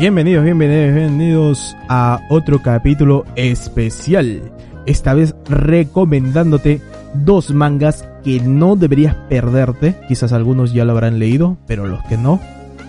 [0.00, 4.40] Bienvenidos, bienvenidos, bienvenidos a otro capítulo especial.
[4.86, 6.80] Esta vez recomendándote
[7.12, 9.94] dos mangas que no deberías perderte.
[10.08, 12.40] Quizás algunos ya lo habrán leído, pero los que no,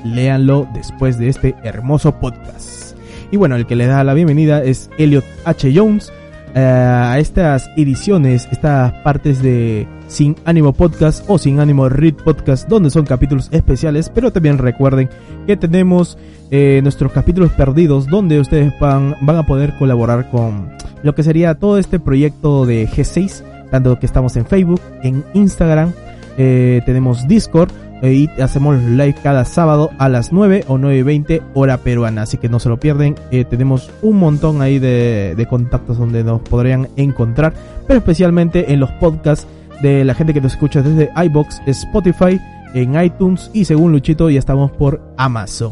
[0.06, 2.96] léanlo después de este hermoso podcast.
[3.30, 5.70] Y bueno, el que le da la bienvenida es Elliot H.
[5.76, 6.14] Jones
[6.56, 12.68] eh, a estas ediciones, estas partes de Sin Ánimo Podcast o Sin Ánimo Read Podcast,
[12.68, 15.10] donde son capítulos especiales, pero también recuerden
[15.48, 16.18] que tenemos
[16.52, 20.70] eh, nuestros capítulos perdidos, donde ustedes van, van a poder colaborar con
[21.02, 23.42] lo que sería todo este proyecto de G6,
[23.72, 25.94] tanto que estamos en Facebook, en Instagram,
[26.38, 27.72] eh, tenemos Discord,
[28.04, 32.60] y hacemos live cada sábado a las 9 o 9.20 hora peruana, así que no
[32.60, 33.14] se lo pierden.
[33.30, 37.54] Eh, tenemos un montón ahí de, de, contactos donde nos podrían encontrar,
[37.88, 39.46] pero especialmente en los podcasts
[39.82, 42.40] de la gente que nos escucha desde iBox, Spotify,
[42.74, 45.72] en iTunes y según Luchito ya estamos por Amazon.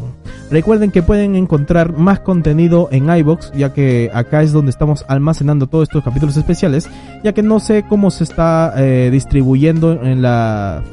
[0.52, 5.68] Recuerden que pueden encontrar más contenido en iBox, ya que acá es donde estamos almacenando
[5.68, 6.90] todos estos capítulos especiales,
[7.24, 10.84] ya que no sé cómo se está eh, distribuyendo en la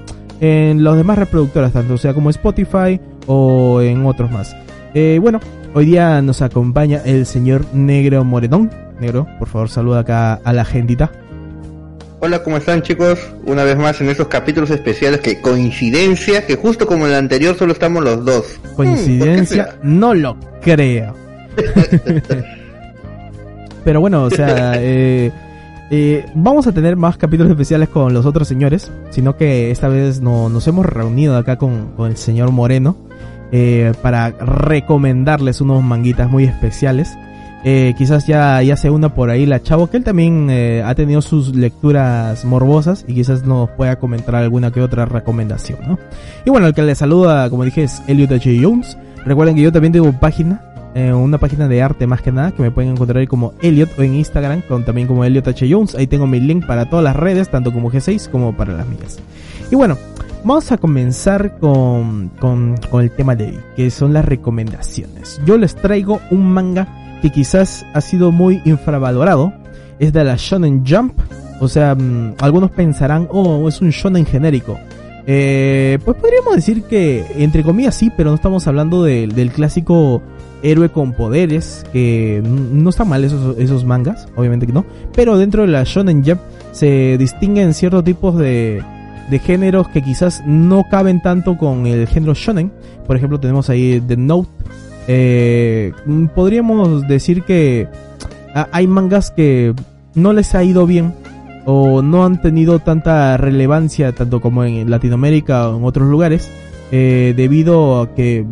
[0.41, 4.55] en los demás reproductoras, tanto sea como Spotify o en otros más.
[4.93, 5.41] Eh, bueno,
[5.75, 8.71] hoy día nos acompaña el señor Negro Moredón.
[9.01, 11.11] Negro, por favor, saluda acá a la gentita.
[12.19, 13.19] Hola, ¿cómo están chicos?
[13.45, 17.57] Una vez más en estos capítulos especiales que coincidencia, que justo como en el anterior
[17.57, 18.59] solo estamos los dos.
[18.75, 21.15] Coincidencia, hmm, no lo creo.
[23.85, 25.31] Pero bueno, o sea, eh,
[25.91, 30.21] eh, vamos a tener más capítulos especiales con los otros señores, sino que esta vez
[30.21, 32.97] no, nos hemos reunido acá con, con el señor Moreno
[33.53, 37.17] eh, para recomendarles unos manguitas muy especiales.
[37.65, 40.95] Eh, quizás ya, ya se una por ahí la Chavo, que él también eh, ha
[40.95, 45.99] tenido sus lecturas morbosas y quizás nos pueda comentar alguna que otra recomendación, ¿no?
[46.45, 48.59] Y bueno, el que le saluda, como dije, es Elliot H.
[48.63, 48.97] Jones.
[49.25, 50.63] Recuerden que yo también tengo página
[50.97, 53.99] eh, una página de arte más que nada que me pueden encontrar ahí como Elliot
[53.99, 55.69] o en Instagram con, también como Elliot H.
[55.71, 55.95] Jones.
[55.95, 59.19] Ahí tengo mi link para todas las redes, tanto como G6 como para las mías.
[59.71, 59.99] Y bueno,
[60.43, 65.39] vamos a comenzar con, con, con el tema de hoy, que son las recomendaciones.
[65.45, 66.89] Yo les traigo un manga
[67.23, 69.53] que quizás ha sido muy infravalorado.
[69.99, 71.19] Es de la Shonen Jump.
[71.61, 74.79] O sea, mmm, algunos pensarán, oh, es un shonen genérico.
[75.27, 80.23] Eh, pues podríamos decir que, entre comillas, sí, pero no estamos hablando de, del clásico
[80.63, 84.85] héroe con poderes, que no están mal esos, esos mangas, obviamente que no,
[85.15, 86.41] pero dentro de la Shonen Jump
[86.73, 88.83] se distinguen ciertos tipos de,
[89.31, 92.71] de géneros que quizás no caben tanto con el género shonen.
[93.07, 94.49] Por ejemplo, tenemos ahí The Note.
[95.09, 95.93] Eh,
[96.35, 97.89] podríamos decir que
[98.73, 99.75] hay mangas que
[100.15, 101.15] no les ha ido bien
[101.65, 106.51] o no han tenido tanta relevancia tanto como en Latinoamérica o en otros lugares
[106.93, 108.47] eh, debido a que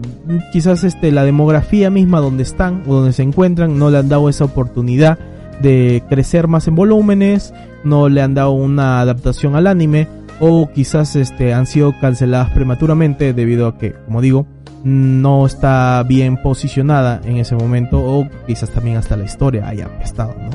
[0.52, 4.28] quizás este la demografía misma donde están o donde se encuentran no le han dado
[4.28, 5.18] esa oportunidad
[5.62, 7.54] de crecer más en volúmenes,
[7.84, 10.08] no le han dado una adaptación al anime
[10.40, 14.46] o quizás este han sido canceladas prematuramente debido a que, como digo,
[14.84, 20.34] no está bien posicionada en ese momento o quizás también hasta la historia haya estado,
[20.38, 20.50] ¿no?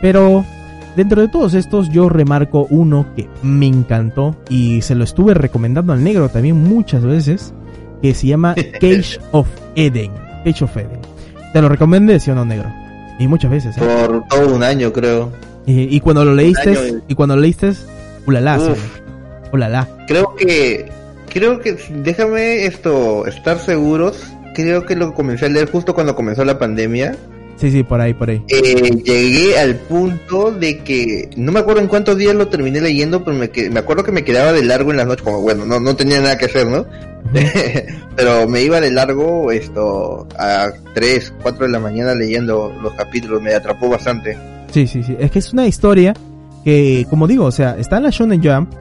[0.00, 0.44] Pero
[0.96, 5.92] Dentro de todos estos yo remarco uno que me encantó y se lo estuve recomendando
[5.92, 7.52] al negro también muchas veces,
[8.00, 10.10] que se llama Cage of Eden.
[10.42, 11.00] Cage of Eden.
[11.52, 12.72] Te lo recomendé, sí o no, negro.
[13.18, 13.76] Y muchas veces.
[13.76, 13.80] ¿eh?
[13.80, 15.30] Por todo un año, creo.
[15.66, 17.72] Y, y cuando lo leíste, y cuando lo leíste,
[18.26, 18.58] ulala,
[19.52, 19.88] ulala.
[20.06, 20.90] Creo que,
[21.36, 26.46] creo que, déjame esto, estar seguros, creo que lo comencé a leer justo cuando comenzó
[26.46, 27.14] la pandemia.
[27.56, 28.42] Sí, sí, por ahí, por ahí.
[28.48, 33.22] Eh, llegué al punto de que no me acuerdo en cuántos días lo terminé leyendo,
[33.22, 35.78] pero me, me acuerdo que me quedaba de largo en las noches, como bueno, no,
[35.78, 36.86] no tenía nada que hacer, ¿no?
[38.16, 43.42] pero me iba de largo esto a 3, 4 de la mañana leyendo los capítulos,
[43.42, 44.38] me atrapó bastante.
[44.70, 46.14] Sí, sí, sí, es que es una historia
[46.64, 48.72] que, como digo, o sea, está en la Shonen Jump,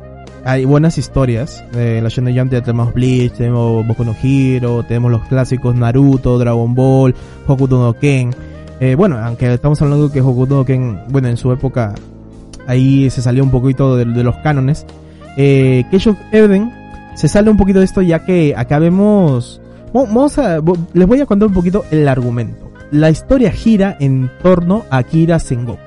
[0.45, 1.63] hay buenas historias.
[1.75, 6.37] Eh, en la Shonen Jump tenemos Bleach, tenemos Boku no Hero, tenemos los clásicos Naruto,
[6.37, 7.15] Dragon Ball,
[7.47, 8.29] Hokuto no Ken.
[8.79, 11.95] Eh, bueno, aunque estamos hablando que Hokuto no Ken, bueno, en su época
[12.67, 14.85] ahí se salió un poquito de, de los cánones.
[15.35, 15.83] Eh,
[16.31, 16.71] Eden
[17.15, 19.59] se sale un poquito de esto ya que acá vemos...
[19.93, 20.59] Vamos a,
[20.93, 22.69] les voy a contar un poquito el argumento.
[22.91, 25.79] La historia gira en torno a Kira Sengoku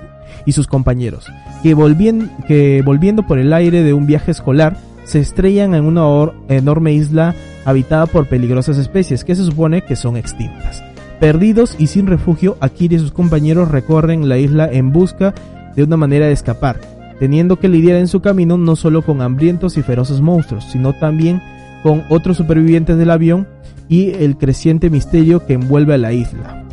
[0.47, 1.27] y sus compañeros,
[1.63, 6.33] que, volvien, que volviendo por el aire de un viaje escolar, se estrellan en una
[6.49, 7.35] enorme isla
[7.65, 10.83] habitada por peligrosas especies que se supone que son extintas.
[11.21, 15.35] Perdidos y sin refugio, Akira y sus compañeros recorren la isla en busca
[15.75, 16.81] de una manera de escapar,
[17.19, 21.43] teniendo que lidiar en su camino no solo con hambrientos y feroces monstruos, sino también
[21.83, 23.49] con otros supervivientes del avión
[23.89, 26.65] y el creciente misterio que envuelve a la isla.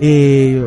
[0.00, 0.66] Eh,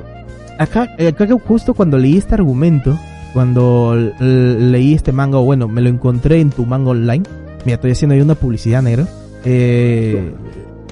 [0.57, 3.00] acá, acá justo cuando leí este argumento,
[3.33, 7.24] cuando leí este manga, bueno, me lo encontré en tu manga online,
[7.66, 9.07] mira, estoy haciendo ahí una publicidad negra,
[9.45, 10.31] eh,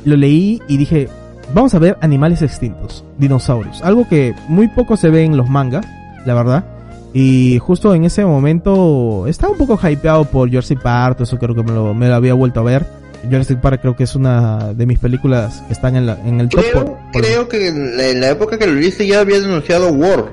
[0.06, 1.09] lo leí y dije,
[1.53, 5.86] vamos a ver animales extintos, dinosaurios, algo que muy poco se ve en los mangas,
[6.25, 6.65] la verdad.
[7.12, 11.63] Y justo en ese momento estaba un poco hypeado por Jersey Park, eso creo que
[11.63, 13.00] me lo, me lo había vuelto a ver.
[13.24, 16.50] Jurassic Park creo que es una de mis películas que están en, la, en el
[16.50, 16.97] creo, top.
[17.12, 20.31] creo que en la, época que lo leíste ya había denunciado War.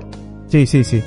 [0.48, 1.02] Sí, sí, sí.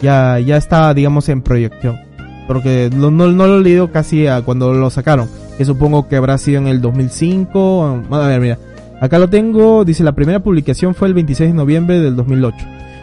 [0.00, 1.98] Ya, ya está, digamos, en proyección.
[2.46, 5.28] Porque no, no, lo he leído casi a cuando lo sacaron.
[5.58, 8.04] Que supongo que habrá sido en el 2005.
[8.10, 8.58] A ver, mira.
[9.00, 9.84] Acá lo tengo.
[9.84, 12.56] Dice, la primera publicación fue el 26 de noviembre del 2008.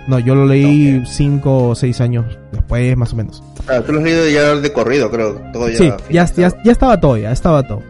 [0.07, 3.41] No, yo lo leí 5 o 6 años después, más o menos.
[3.67, 5.39] Ah, tú lo has leído ya de corrido, creo.
[5.53, 7.81] Todo ya sí, ya, ya, ya, estaba todo, ya estaba todo.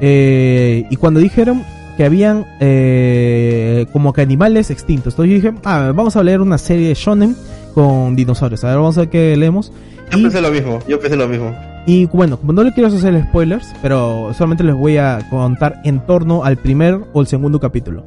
[0.00, 1.62] Eh, y cuando dijeron
[1.96, 6.58] que habían eh, como que animales extintos, entonces yo dije, ah, vamos a leer una
[6.58, 7.36] serie de shonen
[7.70, 8.64] con dinosaurios.
[8.64, 9.72] A ver, vamos a ver qué leemos.
[10.10, 11.54] Yo pensé lo mismo, yo pensé lo mismo.
[11.86, 16.00] Y bueno, como no le quiero hacer spoilers, pero solamente les voy a contar en
[16.00, 18.04] torno al primer o el segundo capítulo.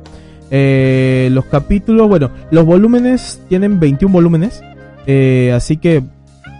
[0.51, 4.61] Eh, los capítulos, bueno, los volúmenes tienen 21 volúmenes,
[5.53, 6.03] así que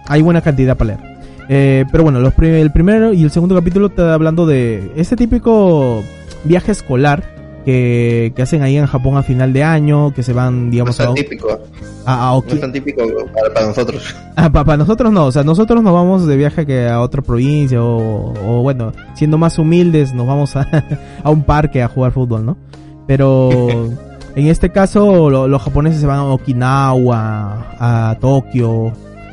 [0.08, 1.14] hay buena cantidad para leer.
[1.48, 6.02] Eh, pero bueno, los el primero y el segundo capítulo está hablando de ese típico
[6.44, 7.33] viaje escolar
[7.64, 11.04] que, que, hacen ahí en Japón a final de año, que se van, digamos, no
[11.04, 11.60] es tan típico.
[12.06, 13.02] no es tan típico
[13.54, 14.14] para, nosotros.
[14.36, 17.78] Ah, para, nosotros no, o sea, nosotros nos vamos de viaje que a otra provincia
[17.80, 20.68] o, bueno, siendo más humildes, nos vamos a,
[21.22, 22.56] a un parque a jugar fútbol, ¿no?
[23.06, 23.50] Pero
[24.36, 28.92] en este caso los japoneses se van a Okinawa, a Tokio,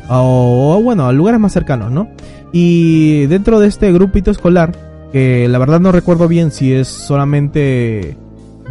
[0.09, 2.09] o, bueno, a lugares más cercanos, ¿no?
[2.51, 4.73] Y dentro de este grupito escolar,
[5.11, 8.17] que la verdad no recuerdo bien si es solamente,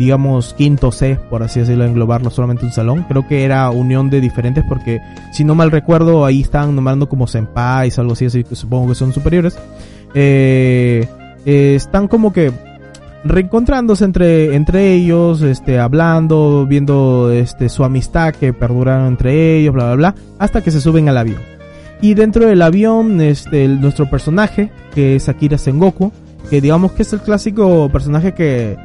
[0.01, 4.23] digamos, quinto C, por así decirlo, englobarlo solamente un salón, creo que era unión de
[4.23, 4.99] diferentes porque,
[5.31, 8.95] si no mal recuerdo, ahí estaban nombrando como senpais, algo así, así que supongo que
[8.95, 9.59] son superiores.
[10.15, 11.07] Eh,
[11.45, 12.51] eh, están como que
[13.25, 19.85] reencontrándose entre, entre ellos, este, hablando, viendo este, su amistad que perduraron entre ellos, bla,
[19.85, 21.43] bla, bla, hasta que se suben al avión.
[22.01, 26.11] Y dentro del avión, este, nuestro personaje, que es Akira Sengoku,
[26.49, 28.79] que digamos que es el clásico personaje que,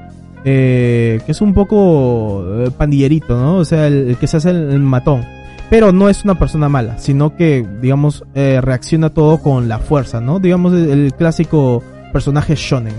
[0.48, 3.58] eh, que es un poco eh, pandillerito, ¿no?
[3.58, 5.26] O sea, el, que se hace el, matón.
[5.72, 10.22] Pero no es una persona mala, sino que, digamos, eh, reacciona todo con la fuerza,
[10.22, 10.40] ¿no?
[10.40, 11.82] Digamos, el clásico
[12.14, 12.94] personaje shonen.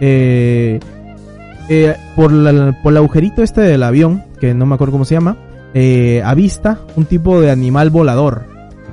[0.00, 0.80] Eh,
[1.68, 2.32] eh, por,
[2.82, 5.36] por el agujerito este del avión, que no me acuerdo cómo se llama,
[6.24, 8.46] avista un tipo de animal volador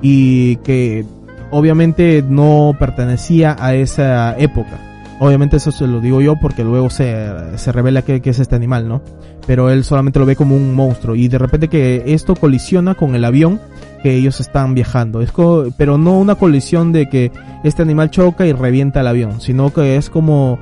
[0.03, 1.03] y que
[1.50, 4.87] obviamente no pertenecía a esa época.
[5.19, 8.87] Obviamente eso se lo digo yo porque luego se, se revela que, es este animal,
[8.87, 9.01] ¿no?
[9.47, 13.15] Pero él solamente lo ve como un monstruo y de repente que esto colisiona con
[13.15, 13.59] el avión
[14.03, 15.21] que ellos están viajando.
[15.21, 15.31] Es
[15.77, 17.31] pero no una colisión de que
[17.63, 20.59] este animal choca y revienta el avión, sino que es como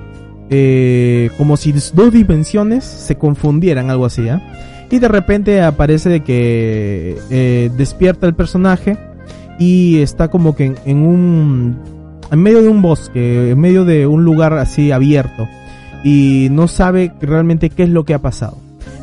[0.50, 4.40] eh, como si dos dimensiones se confundieran, algo así, ¿eh?
[4.92, 8.98] Y de repente aparece de que eh, despierta el personaje
[9.58, 11.78] y está como que en, un...
[12.36, 15.48] en medio de un bosque, en medio de un lugar así abierto
[16.04, 18.58] y no sabe realmente qué es lo que ha pasado.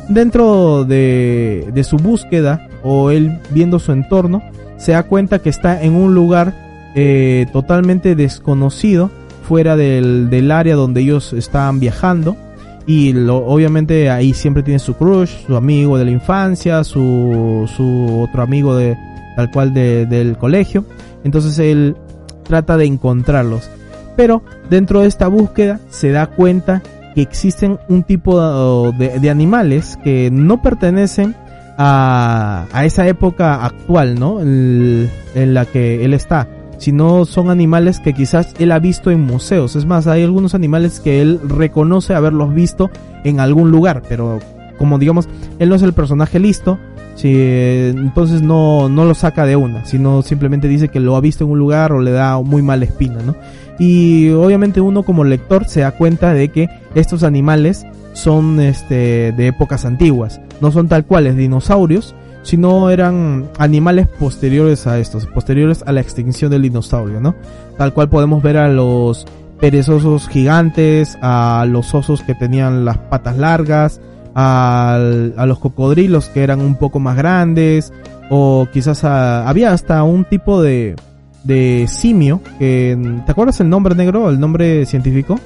[0.07, 4.43] Dentro de, de su búsqueda o él viendo su entorno,
[4.77, 6.53] se da cuenta que está en un lugar
[6.93, 9.09] eh, totalmente desconocido
[9.47, 12.37] fuera del, del área donde ellos estaban viajando.
[12.85, 18.27] Y lo, obviamente ahí siempre tiene su crush, su amigo de la infancia, su, su
[18.29, 18.95] otro amigo de
[19.35, 20.85] tal cual de, del colegio.
[21.23, 21.95] Entonces él
[22.43, 23.69] trata de encontrarlos.
[24.15, 26.81] Pero dentro de esta búsqueda se da cuenta
[27.15, 31.35] que existen un tipo de, de animales que no pertenecen
[31.77, 34.39] a, a, esa época actual, ¿no?
[34.41, 36.47] en la que él está
[36.83, 39.77] sino son animales que quizás él ha visto en museos.
[39.77, 42.89] Es más, hay algunos animales que él reconoce haberlos visto
[43.23, 44.39] en algún lugar, pero
[44.77, 46.77] como digamos, él no es el personaje listo,
[47.15, 51.43] si, entonces no, no lo saca de una, sino simplemente dice que lo ha visto
[51.43, 53.35] en un lugar o le da muy mala espina, ¿no?
[53.79, 59.47] Y obviamente uno como lector se da cuenta de que estos animales son este, de
[59.47, 65.91] épocas antiguas, no son tal cuales dinosaurios, sino eran animales posteriores a estos, posteriores a
[65.91, 67.35] la extinción del dinosaurio, ¿no?
[67.77, 69.25] Tal cual podemos ver a los
[69.59, 74.01] perezosos gigantes, a los osos que tenían las patas largas,
[74.35, 74.97] a,
[75.45, 77.93] los cocodrilos que eran un poco más grandes,
[78.29, 80.95] o quizás había hasta un tipo de,
[81.43, 85.39] de simio, que, ¿te acuerdas el nombre negro, el nombre científico?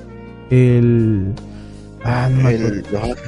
[0.50, 1.34] El,
[2.04, 2.50] Ah, no,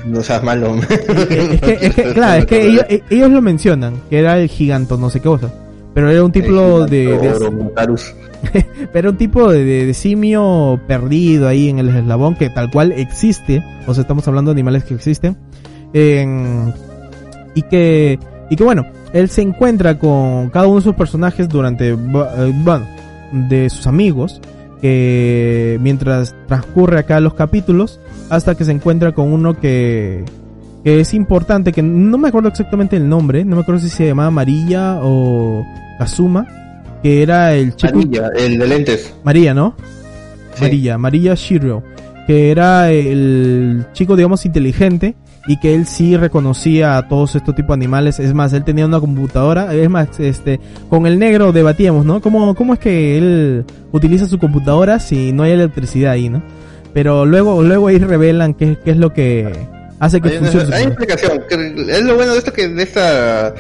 [0.06, 0.76] no, seas malo.
[0.78, 4.98] Es que, es que claro, es que ellos, ellos, lo mencionan, que era el giganto,
[4.98, 5.52] no sé qué cosa.
[5.94, 11.90] Pero era un tipo de, de pero un tipo de, simio perdido ahí en el
[11.90, 13.62] eslabón que tal cual existe.
[13.86, 15.36] O sea, estamos hablando de animales que existen.
[15.94, 18.20] Y que,
[18.50, 22.86] y que bueno, él se encuentra con cada uno de sus personajes durante, eh, bueno,
[23.32, 24.42] de sus amigos,
[24.82, 30.24] que mientras transcurre acá los capítulos, hasta que se encuentra con uno que,
[30.84, 34.08] que es importante, que no me acuerdo exactamente el nombre, no me acuerdo si se
[34.08, 35.66] llamaba María o
[35.98, 36.48] Kazuma,
[37.02, 37.98] que era el chico...
[37.98, 39.14] María, el de lentes.
[39.24, 39.76] María, ¿no?
[40.62, 41.84] María, María Shiro,
[42.28, 45.16] que era el chico, digamos, inteligente,
[45.48, 48.20] y que él sí reconocía a todos estos tipos de animales.
[48.20, 49.74] Es más, él tenía una computadora.
[49.74, 52.22] Es más, este, con el negro debatíamos, ¿no?
[52.22, 56.44] ¿Cómo, cómo es que él utiliza su computadora si no hay electricidad ahí, ¿no?
[56.94, 59.52] Pero luego, luego ahí revelan qué, qué es lo que
[60.00, 60.76] hace que funcione.
[60.76, 61.42] Hay explicación.
[61.90, 63.54] Es lo bueno de esto que de esta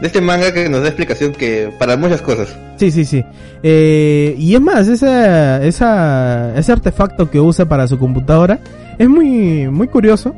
[0.00, 2.54] de este manga que nos da explicación que para muchas cosas.
[2.76, 3.24] Sí, sí, sí.
[3.62, 8.58] Eh, y es más, esa, esa, ese artefacto que usa para su computadora
[8.98, 10.34] es muy, muy curioso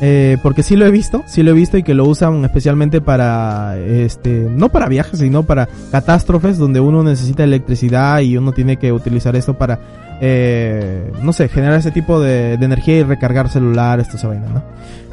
[0.00, 3.00] eh, porque sí lo he visto, sí lo he visto y que lo usan especialmente
[3.00, 8.76] para, este, no para viajes, sino para catástrofes donde uno necesita electricidad y uno tiene
[8.76, 9.78] que utilizar esto para,
[10.20, 14.62] eh, no sé, generar ese tipo de, energía y recargar celulares, esta vaina, ¿no?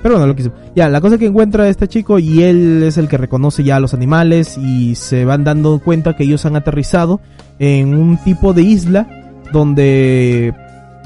[0.02, 3.08] Pero bueno, lo que Ya, la cosa que encuentra este chico y él es el
[3.08, 7.22] que reconoce ya a los animales y se van dando cuenta que ellos han aterrizado
[7.60, 9.08] en un tipo de isla
[9.54, 10.56] donde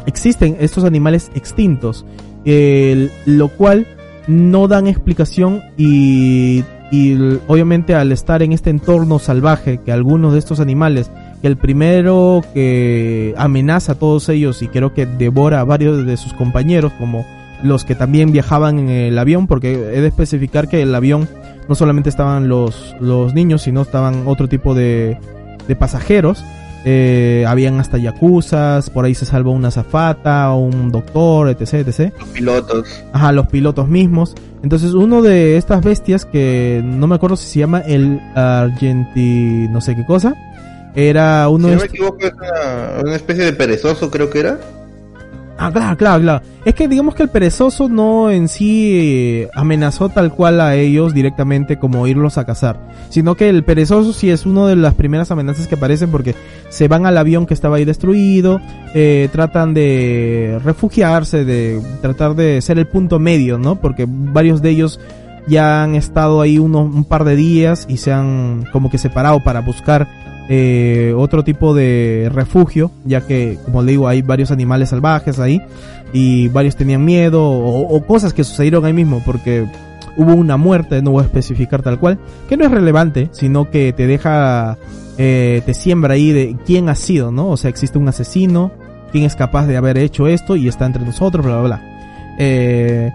[0.05, 2.05] existen estos animales extintos
[2.45, 3.87] lo cual
[4.27, 10.39] no dan explicación y, y obviamente al estar en este entorno salvaje que algunos de
[10.39, 11.11] estos animales
[11.41, 16.17] que el primero que amenaza a todos ellos y creo que devora a varios de
[16.17, 17.25] sus compañeros como
[17.63, 21.27] los que también viajaban en el avión porque he de especificar que el avión
[21.67, 25.17] no solamente estaban los, los niños sino estaban otro tipo de,
[25.67, 26.43] de pasajeros
[26.87, 32.13] eh, habían hasta yacuzas, por ahí se salvó una zafata, un doctor, etc, etc.
[32.19, 33.03] Los pilotos.
[33.11, 34.35] Ajá, los pilotos mismos.
[34.61, 39.81] Entonces uno de estas bestias que no me acuerdo si se llama el Argenti no
[39.81, 40.35] sé qué cosa,
[40.95, 42.33] era uno si no me equivoco es
[43.03, 44.59] una especie de perezoso creo que era.
[45.57, 46.45] Ah, claro, claro, claro.
[46.65, 51.13] Es que digamos que el perezoso no en sí eh, amenazó tal cual a ellos
[51.13, 55.31] directamente como irlos a cazar, sino que el perezoso sí es una de las primeras
[55.31, 56.35] amenazas que aparecen porque
[56.69, 58.59] se van al avión que estaba ahí destruido,
[58.93, 63.77] eh, tratan de refugiarse, de tratar de ser el punto medio, ¿no?
[63.77, 64.99] Porque varios de ellos
[65.47, 69.41] ya han estado ahí unos, un par de días y se han como que separado
[69.41, 74.89] para buscar eh, otro tipo de refugio, ya que, como le digo, hay varios animales
[74.89, 75.61] salvajes ahí
[76.13, 79.67] y varios tenían miedo o, cosas que sucedieron ahí mismo porque
[80.17, 83.91] hubo una muerte, no voy a especificar tal cual, que no es relevante, sino que
[83.91, 84.77] te deja,
[85.17, 87.49] eh, te siembra ahí de quién ha sido, ¿no?
[87.49, 88.71] O sea, existe un asesino,
[89.11, 91.81] quién es capaz de haber hecho esto y está entre nosotros, bla, bla, bla.
[92.37, 93.11] Eh,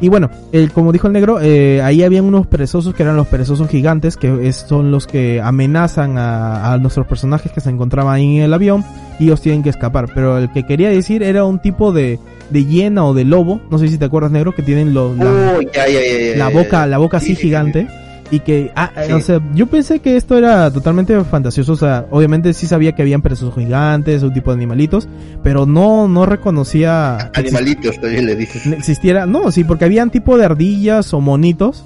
[0.00, 3.26] y bueno, el, como dijo el negro, eh, ahí habían unos perezosos que eran los
[3.26, 8.44] perezosos gigantes, que son los que amenazan a, nuestros personajes que se encontraban ahí en
[8.44, 8.84] el avión
[9.18, 10.08] y ellos tienen que escapar.
[10.14, 12.18] Pero el que quería decir era un tipo de,
[12.50, 16.48] de hiena o de lobo, no sé si te acuerdas negro, que tienen los, la,
[16.48, 17.86] boca, la boca así gigante
[18.30, 22.52] y que, ah, o sea, yo pensé que esto era totalmente fantasioso, o sea, obviamente
[22.54, 25.08] sí sabía que habían perezosos gigantes, un tipo de animalitos,
[25.42, 27.30] pero no, no reconocía...
[27.34, 28.66] Animalitos también le dices.
[28.66, 31.84] Existiera, no, sí, porque habían tipo de ardillas o monitos,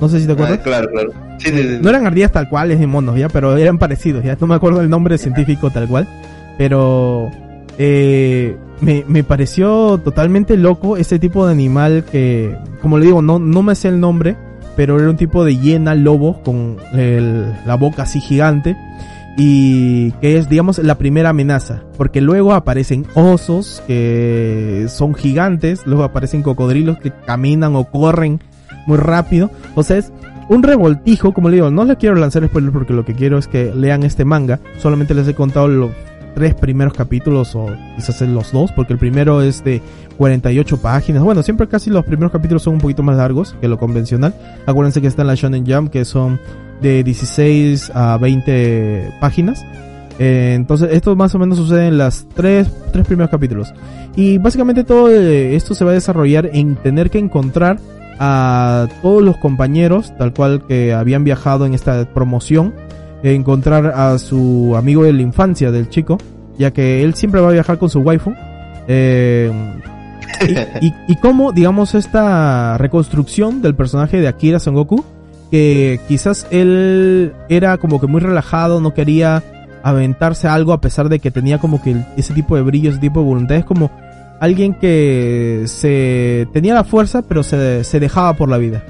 [0.00, 0.58] no sé si te acuerdas.
[0.60, 1.12] Ah, claro, claro.
[1.80, 4.80] no eran ardillas tal cuales ni monos, ya, pero eran parecidos, ya, no me acuerdo
[4.80, 6.08] el nombre científico tal cual,
[6.56, 7.30] pero...
[7.80, 13.38] Eh, me, me pareció totalmente loco ese tipo de animal que, como le digo, no,
[13.38, 14.36] no me sé el nombre,
[14.78, 18.76] pero era un tipo de hiena lobo con la boca así gigante
[19.36, 26.04] y que es digamos la primera amenaza porque luego aparecen osos que son gigantes luego
[26.04, 28.40] aparecen cocodrilos que caminan o corren
[28.86, 29.50] muy rápido.
[29.74, 30.12] O sea es
[30.48, 33.48] un revoltijo como le digo no le quiero lanzar spoiler porque lo que quiero es
[33.48, 35.90] que lean este manga solamente les he contado los
[36.38, 37.66] tres primeros capítulos o
[37.96, 39.82] quizás los dos porque el primero es de
[40.18, 41.24] 48 páginas.
[41.24, 44.32] Bueno, siempre casi los primeros capítulos son un poquito más largos que lo convencional.
[44.64, 46.38] Acuérdense que está en la Shonen Jump que son
[46.80, 49.64] de 16 a 20 páginas.
[50.20, 53.74] Eh, entonces, esto más o menos sucede en las tres, tres primeros capítulos.
[54.14, 57.80] Y básicamente todo eh, esto se va a desarrollar en tener que encontrar
[58.20, 62.74] a todos los compañeros, tal cual que habían viajado en esta promoción,
[63.22, 66.18] encontrar a su amigo de la infancia del chico,
[66.58, 68.32] ya que él siempre va a viajar con su waifu.
[68.86, 69.52] Eh,
[70.80, 75.04] y, y, cómo, digamos, esta reconstrucción del personaje de Akira Son Goku,
[75.50, 79.42] que quizás él era como que muy relajado, no quería
[79.82, 83.20] aventarse algo a pesar de que tenía como que ese tipo de brillo, ese tipo
[83.20, 83.56] de voluntad.
[83.56, 83.90] Es como
[84.40, 88.84] alguien que se tenía la fuerza, pero se, se dejaba por la vida.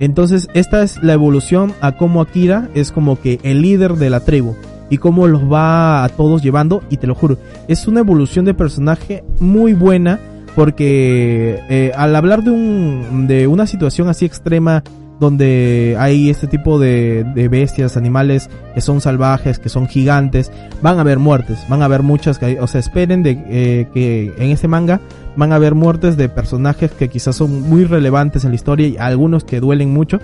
[0.00, 4.20] Entonces, esta es la evolución a cómo Akira es como que el líder de la
[4.20, 4.56] tribu
[4.88, 6.82] y cómo los va a todos llevando.
[6.90, 7.38] Y te lo juro,
[7.68, 10.18] es una evolución de personaje muy buena
[10.56, 14.82] porque eh, al hablar de, un, de una situación así extrema
[15.20, 20.50] donde hay este tipo de, de, bestias, animales que son salvajes, que son gigantes,
[20.82, 24.50] van a haber muertes, van a haber muchas, o sea, esperen de eh, que en
[24.50, 25.00] este manga
[25.36, 28.96] van a haber muertes de personajes que quizás son muy relevantes en la historia y
[28.96, 30.20] algunos que duelen mucho.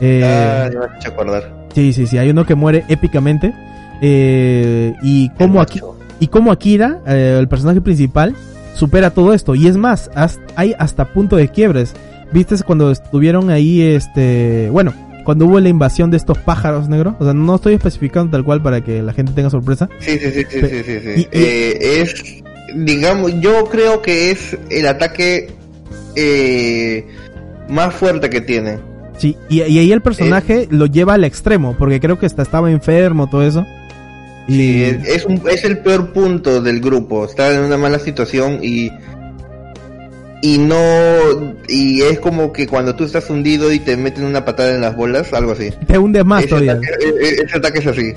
[0.00, 1.66] Eh, ah, me acordar.
[1.74, 3.54] Sí, sí, sí, hay uno que muere épicamente
[4.02, 5.80] eh, y como aquí
[6.18, 8.34] y como Akira, eh, el personaje principal,
[8.74, 10.10] supera todo esto y es más,
[10.54, 11.94] hay hasta punto de quiebres
[12.32, 14.94] ¿Viste cuando estuvieron ahí, este, bueno,
[15.24, 17.14] cuando hubo la invasión de estos pájaros negros?
[17.18, 19.88] O sea, no estoy especificando tal cual para que la gente tenga sorpresa.
[19.98, 21.28] Sí, sí, sí, sí, sí, sí.
[21.32, 22.42] Eh, es,
[22.74, 25.50] digamos, yo creo que es el ataque
[26.14, 27.06] eh,
[27.68, 28.78] más fuerte que tiene.
[29.18, 33.28] Sí, y, ahí el personaje lo lleva al extremo, porque creo que hasta estaba enfermo,
[33.28, 33.66] todo eso.
[34.48, 34.54] Y...
[34.54, 38.90] Sí, es, un, es el peor punto del grupo, está en una mala situación y
[40.42, 40.76] y no
[41.68, 44.96] y es como que cuando tú estás hundido y te meten una patada en las
[44.96, 45.70] bolas algo así.
[45.86, 46.72] Te hunde más todavía.
[46.72, 48.14] ataque, e, e, ese ataque es así.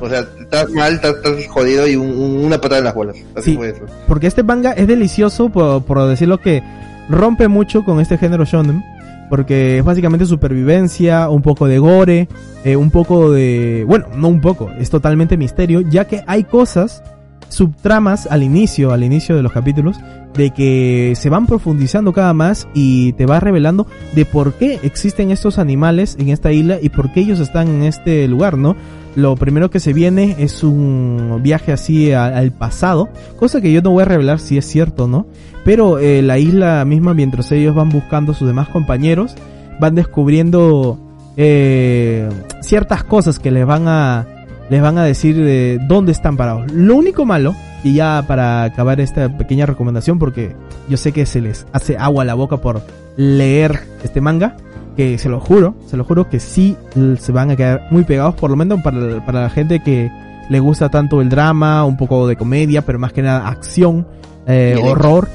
[0.00, 1.16] O sea estás mal estás,
[1.48, 3.16] jodido y una patada en las bolas.
[3.34, 3.84] Así fue eso.
[4.06, 6.62] porque este manga es delicioso por, por decirlo que
[7.08, 8.82] rompe mucho con este género shonen
[9.28, 12.28] porque es básicamente supervivencia, un poco de gore,
[12.64, 13.84] eh, un poco de...
[13.86, 17.02] Bueno, no un poco, es totalmente misterio, ya que hay cosas
[17.48, 19.96] subtramas al inicio, al inicio de los capítulos,
[20.34, 25.30] de que se van profundizando cada más y te va revelando de por qué existen
[25.30, 28.76] estos animales en esta isla y por qué ellos están en este lugar, ¿no?
[29.16, 33.90] Lo primero que se viene es un viaje así al pasado, cosa que yo no
[33.90, 35.26] voy a revelar si es cierto, ¿no?
[35.64, 39.36] Pero eh, la isla misma, mientras ellos van buscando a sus demás compañeros,
[39.78, 40.98] van descubriendo
[41.36, 42.28] eh,
[42.60, 44.26] ciertas cosas que les van a
[44.70, 46.70] les van a decir de dónde están parados.
[46.72, 50.54] Lo único malo, y ya para acabar esta pequeña recomendación, porque
[50.88, 52.82] yo sé que se les hace agua a la boca por
[53.16, 54.56] leer este manga,
[54.96, 56.76] que se lo juro, se lo juro que sí
[57.18, 60.10] se van a quedar muy pegados, por lo menos para, para la gente que
[60.48, 64.06] le gusta tanto el drama, un poco de comedia, pero más que nada acción,
[64.46, 65.28] eh, horror,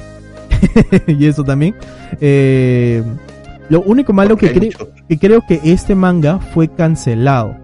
[1.06, 1.74] y eso también.
[2.20, 3.02] Eh,
[3.68, 4.72] lo único malo que,
[5.08, 7.54] que creo que este manga fue cancelado.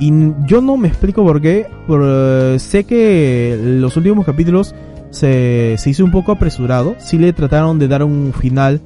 [0.00, 0.10] Y
[0.46, 4.74] yo no me explico por qué, pero sé que los últimos capítulos
[5.10, 6.96] se, se hizo un poco apresurado.
[6.98, 8.80] Sí le trataron de dar un final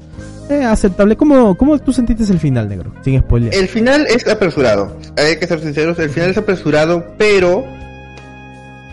[0.50, 1.16] eh, aceptable.
[1.16, 2.92] ¿Cómo, ¿Cómo tú sentiste el final, negro?
[3.02, 3.54] Sin spoiler.
[3.54, 4.96] El final es apresurado.
[5.16, 7.64] Hay que ser sinceros, el final es apresurado, pero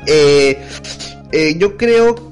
[0.05, 0.59] eh,
[1.31, 2.30] eh, yo creo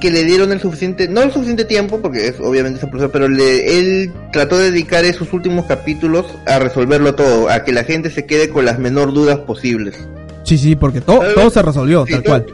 [0.00, 3.28] que le dieron el suficiente, no el suficiente tiempo, porque es obviamente esa persona, pero
[3.28, 8.10] le, él trató de dedicar esos últimos capítulos a resolverlo todo, a que la gente
[8.10, 9.96] se quede con las menor dudas posibles.
[10.42, 12.46] Sí, sí, porque todo, todo se resolvió, tal cual.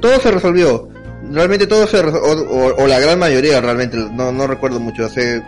[0.00, 0.88] Todo, se resolvió.
[1.30, 5.42] Realmente todo se resolvió, o, la gran mayoría realmente, no, no recuerdo mucho, hace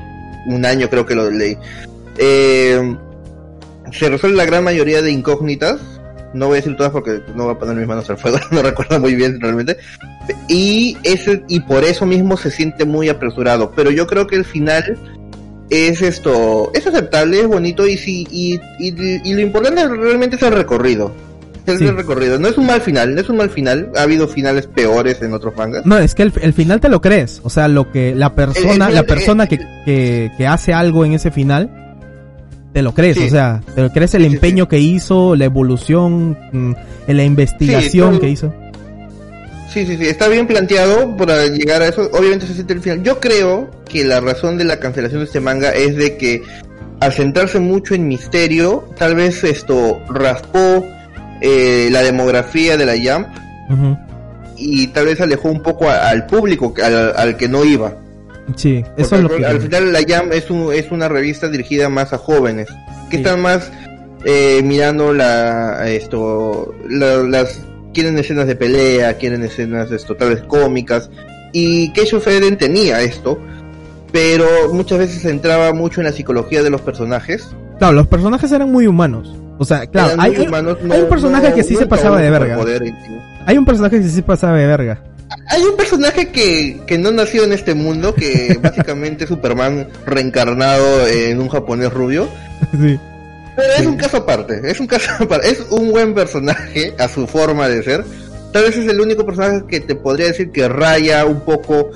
[0.47, 1.59] un año creo que lo leí.
[2.19, 2.97] Eh,
[3.93, 5.81] se resuelve la gran mayoría de incógnitas,
[6.37, 8.63] no voy a decir todas porque no voy a poner mis manos al fuego, no
[8.63, 9.77] recuerdo muy bien realmente.
[10.49, 13.73] Y, ese, y por eso mismo se siente muy apresurado.
[13.75, 14.99] Pero yo creo que el final
[15.71, 20.53] es esto, es aceptable, es bonito y, sí, y, y, lo importante realmente es el
[20.53, 21.13] recorrido.
[21.67, 22.39] Es el recorrido.
[22.39, 23.91] No es un mal final, no es un mal final.
[23.97, 25.85] Ha habido finales peores en otros mangas.
[25.85, 27.41] No, es que el, el final te lo crees.
[27.43, 31.33] O sea, lo que la persona, la persona que, que, que hace algo en ese
[31.33, 31.86] final,
[32.77, 36.73] te lo crees, o sea, te lo crees el empeño que hizo, la evolución, mm,
[37.07, 38.53] la investigación que hizo.
[39.73, 42.11] Sí, sí, sí, está bien planteado para llegar a eso.
[42.13, 43.03] Obviamente se siente el final.
[43.03, 46.43] Yo creo que la razón de la cancelación de este manga es de que
[47.01, 50.85] al centrarse mucho en misterio, tal vez esto raspó
[51.41, 53.29] eh, la demografía de la Jump
[54.59, 57.97] y tal vez alejó un poco al público, al que no iba.
[58.55, 59.45] Sí, eso es lo que...
[59.45, 62.69] Al final la Jam es, un, es una revista dirigida más a jóvenes,
[63.11, 63.71] que están más
[64.25, 67.61] eh, mirando la, esto, las...
[67.93, 71.09] Quieren escenas de pelea, quieren escenas esto, cómicas,
[71.53, 73.39] y Keisho Feden tenía esto,
[74.13, 77.49] pero muchas veces se entraba mucho en la psicología de los personajes.
[77.79, 79.35] Claro, los personajes eran muy humanos.
[79.57, 82.59] O sea, claro, hay, hay, un personaje que sí se pasaba de verga.
[83.47, 85.01] Hay un personaje que sí se pasaba de verga
[85.49, 91.07] hay un personaje que, que no nació en este mundo, que básicamente es Superman reencarnado
[91.07, 92.29] en un japonés rubio.
[92.73, 92.99] Sí.
[93.57, 97.27] Pero es un caso aparte, es un caso aparte, es un buen personaje a su
[97.27, 98.05] forma de ser.
[98.53, 101.91] Tal vez es el único personaje que te podría decir que raya un poco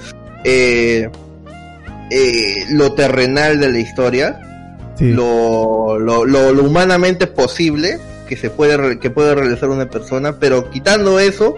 [0.44, 1.08] eh,
[2.10, 4.40] eh, lo terrenal de la historia,
[4.98, 5.12] Sí.
[5.12, 10.68] lo, lo, lo, lo humanamente posible que se puede que puede realizar una persona, pero
[10.70, 11.54] quitando eso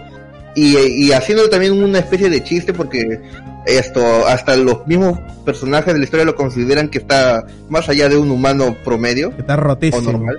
[0.55, 3.21] y, y haciendo también una especie de chiste porque
[3.67, 8.17] esto hasta los mismos personajes de la historia lo consideran que está más allá de
[8.17, 10.13] un humano promedio Está o rotísimo.
[10.13, 10.39] normal,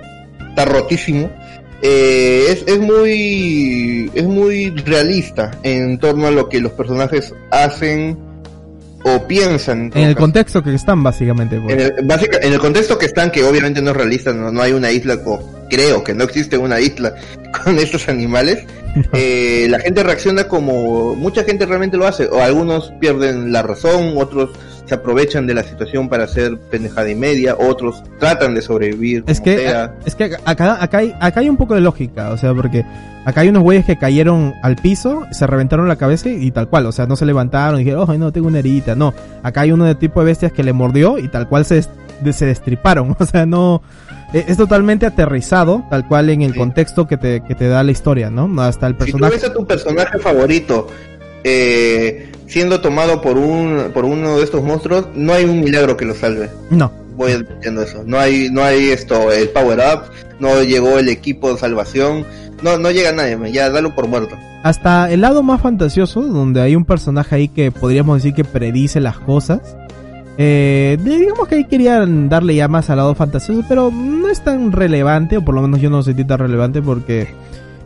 [0.50, 1.30] está rotísimo.
[1.82, 8.16] Eh, es, es muy es muy realista en torno a lo que los personajes hacen
[9.04, 10.18] o piensan en el caso.
[10.24, 11.60] contexto que están, básicamente.
[11.60, 11.74] pues.
[11.74, 14.60] En el, básica- en el contexto que están, que obviamente no es realista, no, no
[14.62, 17.14] hay una isla, o creo que no existe una isla
[17.64, 18.64] con estos animales,
[19.12, 24.14] eh, la gente reacciona como mucha gente realmente lo hace, o algunos pierden la razón,
[24.16, 24.50] otros
[24.86, 29.24] se aprovechan de la situación para hacer pendejada y media, otros tratan de sobrevivir.
[29.26, 29.66] Es que,
[30.04, 32.84] es que acá, acá, hay, acá hay un poco de lógica, o sea, porque
[33.24, 36.84] acá hay unos güeyes que cayeron al piso, se reventaron la cabeza y tal cual,
[36.86, 39.14] o sea, no se levantaron y dijeron, oh, no, tengo una heridita, no.
[39.42, 42.46] Acá hay uno de tipo de bestias que le mordió y tal cual se, se
[42.46, 43.80] destriparon, o sea, no,
[44.34, 46.58] e- es totalmente aterrizado, tal cual en el Sí.
[46.58, 48.60] contexto que te, que te da la historia, ¿no?
[48.60, 49.32] Hasta el Si tú personaje.
[49.34, 50.88] ves a tu personaje favorito
[51.42, 56.04] eh, siendo tomado por un por uno de estos monstruos, no hay un milagro que
[56.04, 56.50] lo salve.
[56.70, 58.02] No, voy admitiendo eso.
[58.04, 60.02] No hay, no hay esto, el power up,
[60.40, 62.24] no llegó el equipo de salvación,
[62.62, 64.36] no, no llega nadie, ya dalo por muerto.
[64.62, 69.00] hasta el lado más fantasioso, donde hay un personaje ahí que podríamos decir que predice
[69.00, 69.76] las cosas.
[70.36, 74.72] Eh, digamos que ahí querían darle ya más al lado fantasioso, pero no es tan
[74.72, 77.28] relevante, o por lo menos yo no lo sentí tan relevante porque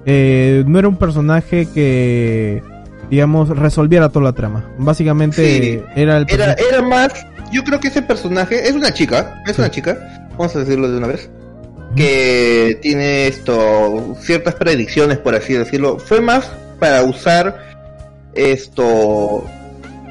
[0.06, 2.62] eh, no era un personaje que,
[3.10, 4.64] digamos, resolviera toda la trama.
[4.78, 5.82] Básicamente Sí.
[5.96, 7.12] era el Era, era más,
[7.52, 9.62] yo creo que ese personaje es una chica, es Sí.
[9.62, 11.28] una chica, vamos a decirlo de una vez,
[11.96, 15.98] que tiene esto, ciertas predicciones, por así decirlo.
[15.98, 17.56] Fue más para usar
[18.34, 19.44] esto,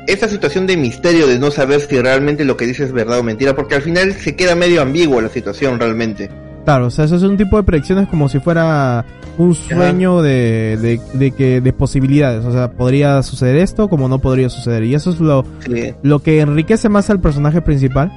[0.08, 3.24] esa situación de misterio de no saber si realmente lo que dice es verdad o
[3.24, 6.30] mentira, porque al final se queda medio ambiguo la situación realmente.
[6.67, 9.06] Claro, o sea, eso es un tipo de predicciones como si fuera
[9.38, 14.19] un sueño de, de, de que de posibilidades, o sea, podría suceder esto como no
[14.19, 15.93] podría suceder y eso es lo Sí.
[16.03, 18.12] lo que enriquece más al personaje principal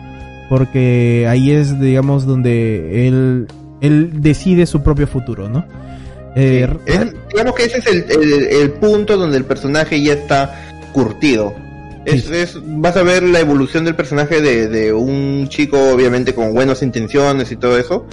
[0.48, 3.46] porque ahí es digamos donde él
[3.82, 5.64] él decide su propio futuro, ¿no?
[6.34, 10.14] Eh, Sí, es- digamos que ese es el, el- el punto donde el personaje ya
[10.14, 10.60] está
[10.92, 11.54] curtido.
[12.04, 12.34] Es, Sí.
[12.34, 16.82] es- vas a ver la evolución del personaje de, de un chico, obviamente, con buenas
[16.82, 18.06] intenciones y todo eso,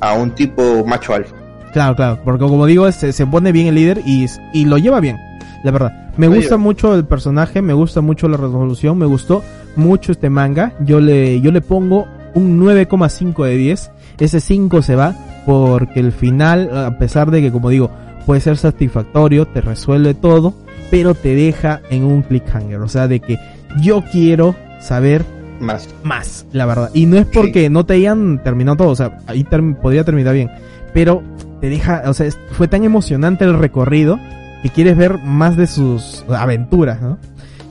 [0.00, 1.34] a un tipo macho alfa.
[1.72, 5.00] Claro, claro, porque como digo, se, se pone bien el líder y, y lo lleva
[5.00, 5.18] bien,
[5.64, 6.04] la verdad.
[6.16, 9.42] Me gusta mucho el personaje, me gusta mucho la resolución, me gustó
[9.74, 10.72] mucho este manga.
[10.80, 13.90] Yo le, yo le pongo un 9,5 de 10.
[14.20, 17.90] Ese 5 se va porque el final, a pesar de que, como digo,
[18.26, 20.54] puede ser satisfactorio, te resuelve todo,
[20.90, 22.80] pero te deja en un cliffhanger.
[22.80, 23.38] O sea, de que
[23.80, 25.24] yo quiero saber
[25.60, 25.88] Más.
[26.02, 26.90] más, la verdad.
[26.94, 30.34] Y no es porque no te hayan terminado todo, o sea, ahí term- podría terminar
[30.34, 30.50] bien.
[30.92, 31.22] Pero
[31.60, 34.18] te deja, o sea, fue tan emocionante el recorrido
[34.62, 37.18] que quieres ver más de sus aventuras, ¿no?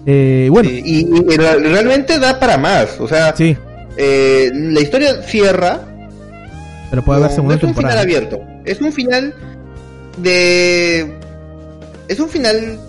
[0.06, 1.00] Eh, bueno, Sí, y,
[1.34, 3.00] y re- realmente da para más.
[3.00, 3.56] O sea, sí,
[3.98, 5.80] eh, la historia cierra.
[6.90, 8.42] pero puede haber no, segunda no es un final abierto.
[8.66, 9.34] Es un final
[10.18, 11.14] de.
[12.08, 12.80] Es un final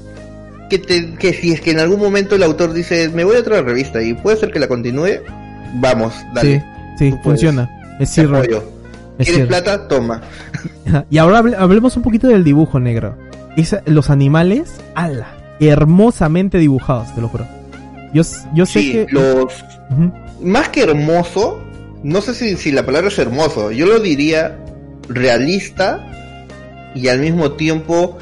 [0.70, 3.40] que, te, que si es que en algún momento el autor dice, me voy a
[3.40, 5.20] otra revista y puede ser que la continúe,
[5.74, 6.64] vamos, dale.
[6.98, 7.70] Sí, sí, funciona.
[8.00, 8.42] Es cierto.
[9.18, 9.86] ¿Quieres plata?
[9.86, 10.22] Toma.
[11.10, 13.16] Y ahora hable- hablemos un poquito del dibujo negro.
[13.86, 15.28] Los animales, ala,
[15.60, 17.46] hermosamente dibujados, te lo juro.
[18.12, 18.22] Yo,
[18.54, 19.06] yo sé Sí, que...
[19.10, 19.52] los.
[20.42, 21.62] Más que hermoso,
[22.02, 24.56] no sé si, si la palabra es hermoso, yo lo diría
[25.08, 26.04] realista
[26.94, 28.18] y al mismo tiempo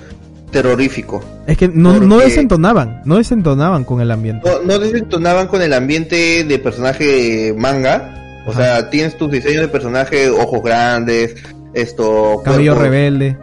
[0.53, 1.25] terrorífico.
[1.47, 4.49] Es que no, desentonaban, no desentonaban con el ambiente.
[4.49, 8.43] No, no desentonaban con el ambiente de personaje manga.
[8.47, 8.61] O Ajá.
[8.61, 11.37] sea, tienes tus diseños de personaje, ojos grandes,
[11.75, 13.37] esto, Cabello rebelde,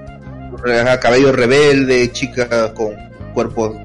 [1.01, 2.93] cabello rebelde, chicas con
[3.33, 3.75] cuerpos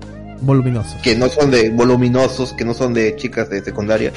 [0.41, 0.97] voluminoso.
[1.03, 4.13] que no son de voluminosos, que no son de chicas de secundaria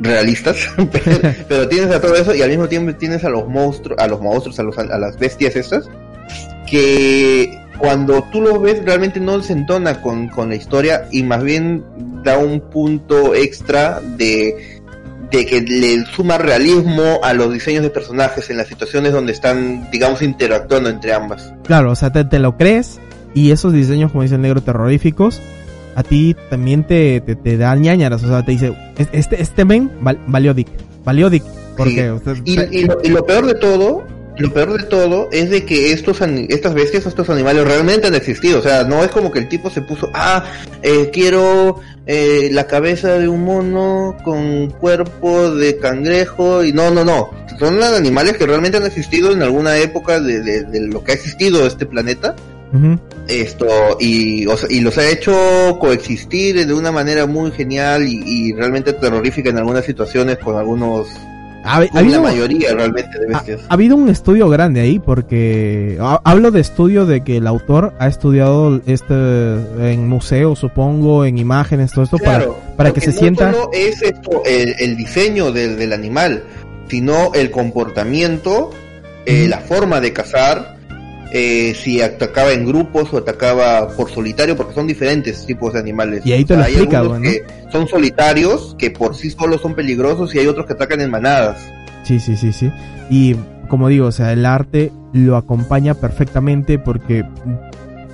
[0.00, 0.56] realistas,
[0.92, 4.06] pero, pero tienes a todo eso y al mismo tiempo tienes a los monstruos, a
[4.06, 5.88] los monstruos, a, los, a las bestias estas,
[6.68, 11.42] que cuando tú los ves realmente no se entona con, con la historia y más
[11.42, 11.84] bien
[12.22, 14.80] da un punto extra de,
[15.30, 19.90] de que le suma realismo a los diseños de personajes en las situaciones donde están,
[19.90, 21.52] digamos, interactuando entre ambas.
[21.64, 23.00] Claro, o sea, te, te lo crees
[23.34, 25.40] y esos diseños, como dice el negro, terroríficos,
[25.96, 28.76] a ti también te, te, te da ñañaras, o sea, te dice,
[29.12, 30.68] este, este men val, valió dick,
[31.04, 31.44] valió dick,
[31.76, 34.04] porque usted, Y, y lo, y lo peor de todo,
[34.38, 38.58] lo peor de todo es de que estos estas bestias, estos animales realmente han existido.
[38.58, 40.44] O sea, no es como que el tipo se puso, ah,
[40.82, 47.04] eh, quiero eh, la cabeza de un mono con cuerpo de cangrejo y no, no,
[47.04, 47.30] no.
[47.58, 51.14] Son animales que realmente han existido en alguna época de, de- de lo que ha
[51.14, 52.34] existido este planeta.
[53.28, 53.66] Esto,
[54.00, 58.52] y, o sea, y los ha hecho coexistir de una manera muy genial y, y
[58.52, 61.06] realmente terrorífica en algunas situaciones con algunos,
[61.64, 63.60] Ha, ha habido, una mayoría realmente de bestias.
[63.68, 67.94] ha habido un estudio grande ahí, porque ha- hablo de estudio de que el autor
[67.98, 69.14] ha estudiado este
[69.92, 73.52] en museos, supongo, en imágenes, todo esto, Claro, para, para que se no sienta...
[73.52, 76.44] solo es esto el, el diseño del, del animal,
[76.88, 78.70] sino el comportamiento,
[79.26, 80.73] eh, la forma de cazar,
[81.36, 86.24] eh, si atacaba en grupos o atacaba por solitario, porque son diferentes tipos de animales.
[86.24, 87.24] Y ahí te O lo hay explica, algunos ¿no?
[87.28, 91.10] que son solitarios, que por sí solos son peligrosos, y hay otros que atacan en
[91.10, 91.58] manadas.
[92.04, 92.70] Sí, sí, sí, sí.
[93.10, 93.34] Y
[93.68, 97.24] como digo, o sea, el arte lo acompaña perfectamente porque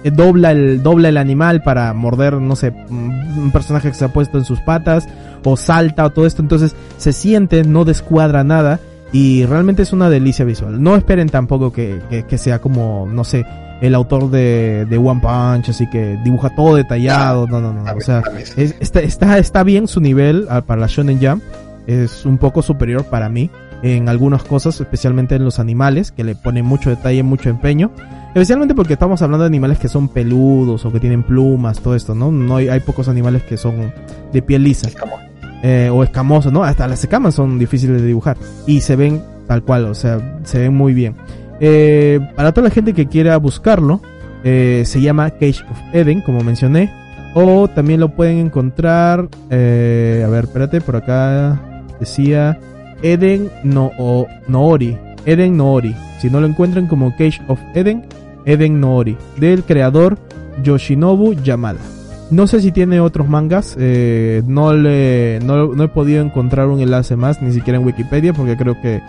[0.03, 4.39] dobla el, dobla el animal para morder, no sé, un personaje que se ha puesto
[4.39, 5.07] en sus patas
[5.45, 6.41] o salta o todo esto.
[6.41, 8.81] Entonces se siente, no descuadra nada
[9.13, 10.83] y realmente es una delicia visual.
[10.83, 13.45] No esperen tampoco que, que, que sea como, no sé,
[13.81, 17.47] el autor de, de One Punch, así que dibuja todo detallado.
[17.47, 17.83] No, no, no.
[17.97, 18.23] O sea,
[18.57, 21.43] es- está, está, está bien su nivel ah, para la Shonen Jump.
[21.87, 23.51] Es un poco superior para mí
[23.83, 27.91] en algunas cosas, especialmente en los animales, que le ponen mucho detalle, mucho empeño.
[28.29, 32.15] Especialmente porque estamos hablando de animales que son peludos o que tienen plumas, todo esto,
[32.15, 32.31] ¿no?
[32.31, 33.93] No hay, hay pocos animales que son
[34.33, 34.89] de piel lisa
[35.63, 36.65] eh, o escamosos, ¿no?
[36.65, 40.61] Hasta las escamas son difíciles de dibujar y se ven tal cual, o sea, se
[40.61, 41.17] ven muy bien.
[41.61, 44.01] Eh, para toda la gente que quiera buscarlo,
[44.45, 46.93] eh, se llama Cage of Eden, como mencioné,
[47.35, 51.61] o también lo pueden encontrar, a ver, espérate, por acá
[51.99, 52.59] decía
[53.03, 55.95] Eden Noori, Eden Noori.
[56.21, 58.07] Si no lo encuentran como Cage of Eden,
[58.47, 60.19] Eden Noori, del creador
[60.63, 61.81] Yoshinobu Yamada.
[62.31, 66.81] No sé si tiene otros mangas, eh, no, le, no, no he podido encontrar un
[66.81, 69.03] enlace más, ni siquiera en Wikipedia, porque creo que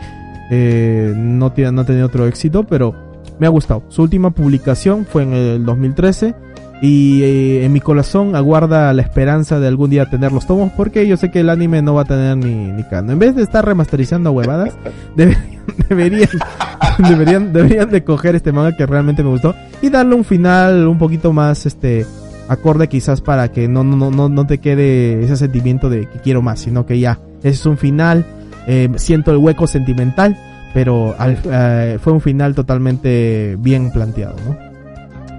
[0.50, 2.96] eh, no, tiene, no ha tenido otro éxito, pero
[3.40, 3.84] me ha gustado.
[3.90, 6.34] Su última publicación fue en el 2013
[6.82, 11.08] y eh, en mi corazón aguarda la esperanza de algún día tener los tomos, porque
[11.08, 13.12] yo sé que el anime no va a tener ni, ni cano.
[13.12, 14.74] En vez de estar remasterizando huevadas,
[15.16, 16.30] deberían, deberían,
[16.98, 20.98] deberían, deberían de coger este manga que realmente me gustó y darle un final un
[20.98, 22.08] poquito más, este,
[22.52, 26.42] acorde quizás para que no, no, no, no te quede ese sentimiento de que quiero
[26.42, 28.26] más, sino que ya, ese es un final,
[28.68, 30.38] eh, siento el hueco sentimental,
[30.74, 34.58] pero al- eh, fue un final totalmente bien planteado, ¿no?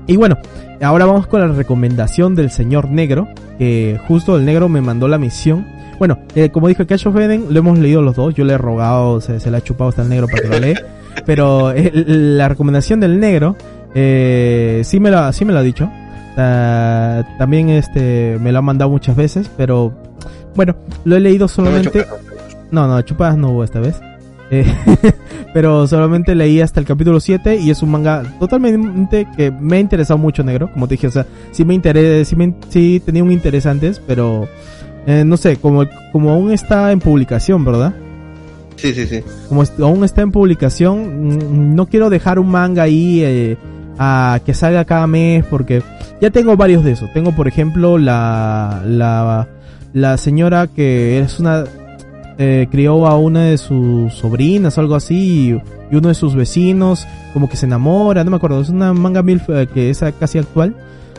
[0.07, 0.37] Y bueno,
[0.83, 5.19] ahora vamos con la recomendación del señor negro, que justo el negro me mandó la
[5.19, 5.67] misión.
[5.99, 8.59] Bueno, eh, como dije, Cash of Eden lo hemos leído los dos, yo le he
[8.59, 10.81] rogado, se, se le ha chupado hasta el negro para que lo lea,
[11.27, 13.55] pero eh, la recomendación del negro,
[13.95, 15.89] eh, sí me lo, sí me lo ha dicho,
[16.37, 19.93] Ah, también este me lo ha mandado muchas veces, pero
[20.55, 22.07] bueno, lo he leído solamente.
[22.71, 24.01] No, no, chupadas no hubo esta vez.
[24.51, 24.67] Eh,
[25.55, 29.81] pero solamente leí hasta el capítulo 7 y es un manga totalmente que me ha
[29.81, 30.71] interesado mucho, negro.
[30.73, 34.01] Como te dije, o sea, sí me interesa, sí, me, sí tenía un interés antes,
[34.07, 34.47] pero
[35.07, 37.95] eh, no sé, como, como aún está en publicación, ¿verdad?
[38.77, 39.23] Sí, sí, sí.
[39.49, 43.57] Como aún está en publicación, mm, no quiero dejar un manga ahí eh,
[43.99, 45.83] a que salga cada mes porque
[46.21, 47.13] ya tengo varios de esos.
[47.13, 49.49] Tengo, por ejemplo, la, la,
[49.93, 51.65] la señora que es una,
[52.39, 55.51] eh, crió a una de sus sobrinas algo así
[55.91, 59.23] y, uno de sus vecinos como que se enamora, no me acuerdo, es una manga
[59.23, 60.75] milf eh, que es casi actual.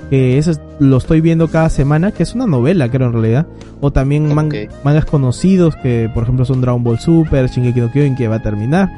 [0.10, 3.46] Que eso es- lo estoy viendo cada semana, que es una novela, creo en realidad.
[3.82, 4.56] O también man- Ok.
[4.84, 8.42] mangas conocidos, que por ejemplo son Dragon Ball Super, Shingeki no Kyojin, que va a
[8.42, 8.90] terminar.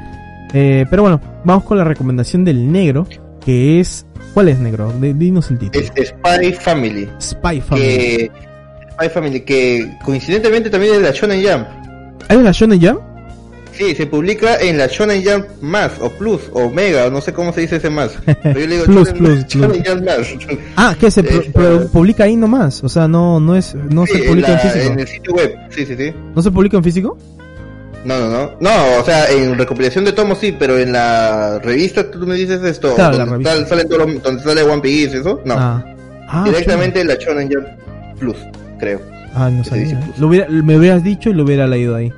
[0.52, 3.06] Eh, pero bueno, vamos con la recomendación del negro,
[3.46, 4.04] que es...
[4.34, 4.92] ¿Cuál es negro?
[5.00, 5.82] D- dinos el título.
[5.94, 7.08] Es Spy Family.
[7.18, 7.86] Spy Family.
[7.88, 8.30] Que,
[8.92, 11.66] Spy Family, que coincidentemente también es de la Shonen Jump.
[12.28, 13.00] ¿Hay una Shonen Jump?
[13.72, 17.32] Sí, se publica en la Shonen Jump más, o plus, o mega, o no sé
[17.32, 18.12] cómo se dice ese más.
[18.42, 19.88] Pero yo le digo Plus, Shonen, plus, Shonen plus.
[19.88, 20.58] Jump más.
[20.76, 22.82] Ah, que se pro- publica ahí nomás.
[22.84, 24.92] O sea, no, no es, no Sí, se publica en, la- físico.
[24.92, 26.12] en el sitio web, sí, sí, sí.
[26.34, 27.16] ¿No se publica en físico?
[28.06, 28.50] No, no, no.
[28.60, 32.62] No, o sea, en recopilación de tomos sí, pero en la revista tú me dices
[32.62, 33.52] esto, Claro, la donde, revista.
[33.54, 35.54] sale, salen todos los- donde sale One Piece, eso, no.
[35.58, 35.84] Ah.
[36.28, 37.66] Ah, Directamente en la Shonen Jump
[38.18, 38.36] Plus,
[38.78, 39.00] creo.
[39.34, 40.00] Ah, no sabía.
[40.00, 40.18] plus.
[40.18, 42.12] Lo hubiera, me hubieras dicho y lo hubiera leído ahí.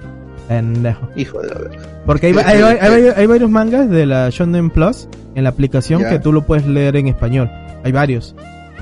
[0.46, 1.08] Pendejo.
[1.16, 1.76] Hijo de la verga.
[2.06, 2.84] Porque hay, Sí, hay, hay- sí.
[3.08, 6.08] hay- hay varios mangas de la Shonen Plus en la aplicación Ya.
[6.10, 7.50] que tú lo puedes leer en español.
[7.84, 8.34] Hay varios.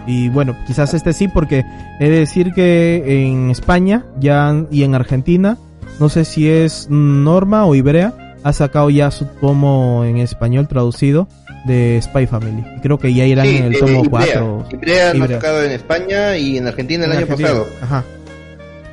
[0.07, 1.65] Y bueno, quizás este sí, porque
[1.99, 5.59] he de decir que en España ya y en Argentina,
[5.99, 11.29] no sé si es Norma o Ibrea, ha sacado ya su tomo en español traducido
[11.67, 12.65] de Spy Family.
[12.83, 14.69] Creo que ya irán en el tomo 4.
[14.71, 17.67] Ibrea, Ibrea, ha sacado en España y en Argentina el año pasado.
[17.83, 18.05] Ajá.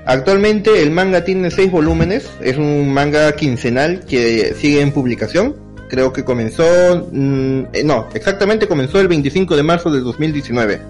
[0.06, 5.56] Actualmente el manga tiene seis volúmenes, es un manga quincenal que sigue en publicación.
[5.88, 6.64] Creo que comenzó,
[7.12, 10.82] mm, eh, no, exactamente comenzó el 25 de marzo del 2019.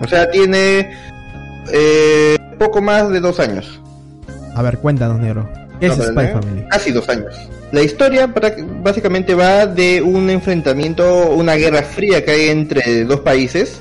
[0.00, 0.90] O sea, tiene
[1.72, 3.80] eh, poco más de dos años.
[4.54, 5.48] A ver, cuéntanos, negro.
[5.78, 6.64] ¿Qué es Spy Family?
[6.70, 7.34] Casi dos años.
[7.72, 8.32] La historia
[8.82, 13.80] básicamente va de un enfrentamiento, una guerra fría que hay entre dos países.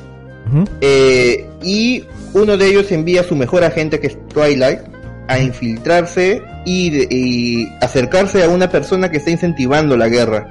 [0.82, 4.80] eh, y uno de ellos envía a su mejor agente, que es Twilight,
[5.28, 10.48] a infiltrarse y, acercarse a una persona que está incentivando la guerra.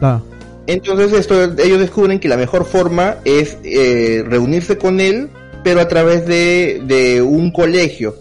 [0.00, 0.20] Ah.
[0.66, 5.30] Entonces esto, ellos descubren que la mejor forma es eh, reunirse con él,
[5.64, 8.16] pero a través de, un colegio,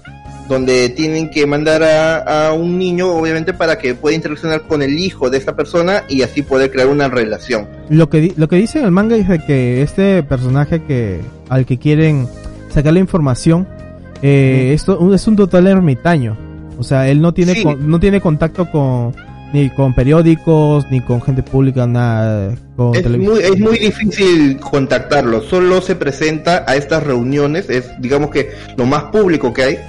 [0.47, 5.29] donde tienen que mandar a, un niño, obviamente, para que pueda interaccionar con el hijo
[5.29, 7.67] de esta persona y así poder crear una relación.
[7.89, 12.27] Lo que, lo que dice el manga dice que este personaje que al que quieren
[12.69, 13.67] sacar la información,
[14.21, 16.37] eh, esto es un total ermitaño.
[16.79, 19.13] O sea, él no tiene, no tiene contacto con
[19.53, 22.53] ni con periódicos, ni con gente pública, nada.
[22.75, 25.41] Con es, muy, es muy difícil contactarlo.
[25.41, 27.69] Solo se presenta a estas reuniones.
[27.69, 29.79] Es, digamos que, lo más público que hay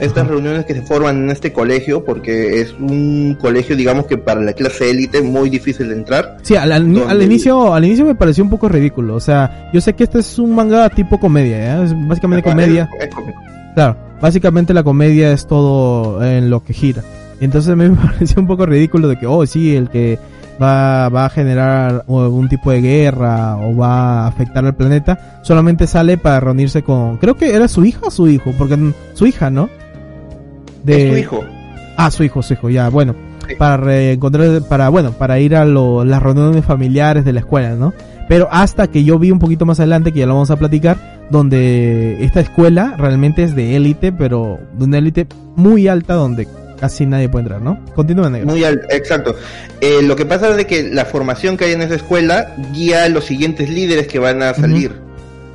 [0.00, 4.40] estas reuniones que se forman en este colegio, porque es un colegio, digamos que para
[4.40, 6.36] la clase élite muy difícil de entrar.
[6.42, 6.86] Sí, al,
[7.22, 9.14] inicio, al inicio me pareció un poco ridículo.
[9.14, 11.84] O sea, yo sé que este es un manga tipo comedia, ¿eh?
[11.84, 12.88] es básicamente comedia.
[13.74, 17.02] claro, básicamente la comedia es todo en lo que gira.
[17.40, 20.18] Entonces me pareció un poco ridículo de que, oh, sí, el que
[20.60, 25.86] va, va a generar algún tipo de guerra o va a afectar al planeta, solamente
[25.86, 29.50] sale para reunirse con, creo que era su hija o su hijo, porque su hija,
[29.50, 29.68] ¿no?
[30.84, 31.10] De...
[31.10, 31.44] su hijo.
[31.96, 33.14] Ah, su hijo, su hijo, ya, bueno.
[33.58, 37.94] Para reencontrar, para, bueno, para ir a las reuniones familiares de la escuela, ¿no?
[38.28, 41.26] Pero hasta que yo vi un poquito más adelante, que ya lo vamos a platicar,
[41.30, 46.46] donde esta escuela realmente es de élite, pero de una élite muy alta donde
[46.78, 47.82] casi nadie puede entrar, ¿no?
[47.94, 48.48] Continúa, negro.
[48.48, 49.34] Muy alta, exacto.
[49.80, 53.04] Eh, lo que pasa es de que la formación que hay en esa escuela guía
[53.04, 55.07] a los siguientes líderes que van a salir.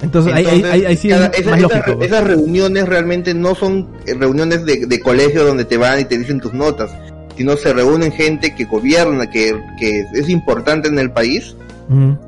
[0.04, 6.02] Entonces, ahí, sí Esas reuniones realmente no son eh, reuniones de, colegio donde te van
[6.02, 6.92] y te dicen tus notas,
[7.38, 9.56] sino se reúnen gente que gobierna, que,
[10.14, 11.56] es importante en el país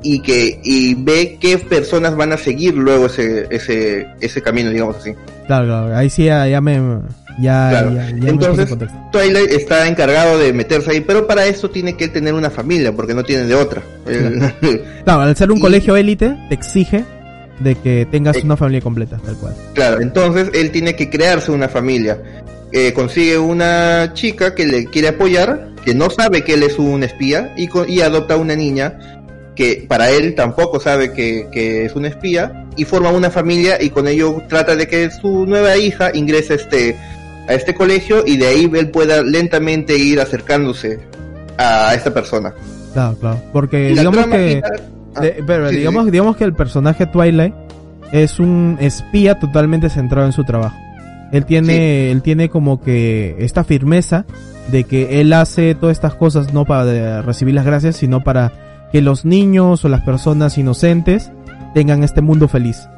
[0.02, 4.96] y que y ve qué personas van a seguir luego ese, ese, ese camino, digamos
[4.96, 5.12] así.
[5.46, 6.80] Claro, claro, ahí sí ya, me...
[7.38, 7.86] Ya,
[8.22, 8.74] Entonces,
[9.12, 13.12] Twilight está encargado de meterse ahí, pero para eso tiene que tener una familia, porque
[13.12, 13.82] no tiene de otra.
[15.04, 17.04] Claro, al ser un colegio élite, te exige
[17.60, 19.54] de que tengas una familia completa, tal cual.
[19.74, 22.20] Claro, entonces él tiene que crearse una familia.
[22.72, 27.02] Eh, consigue una chica que le quiere apoyar, que no sabe que él es un
[27.02, 29.22] espía, y, y adopta una niña
[29.54, 33.88] que para él tampoco sabe que, que, es un espía, y forma una familia y
[33.88, 36.94] con ello trata de que su nueva hija ingrese este,
[37.48, 40.98] a este colegio y de ahí él pueda lentamente ir acercándose
[41.56, 42.52] a esta persona.
[42.92, 44.62] Claro, claro, porque digamos que...
[45.16, 47.54] Ah, pero digamos, digamos que el personaje Twilight
[48.12, 50.76] es un espía totalmente centrado en su trabajo.
[51.32, 54.26] Él tiene, él tiene como que esta firmeza
[54.70, 59.00] de que él hace todas estas cosas no para recibir las gracias, sino para que
[59.02, 61.30] los niños o las personas inocentes
[61.74, 62.88] tengan este mundo feliz.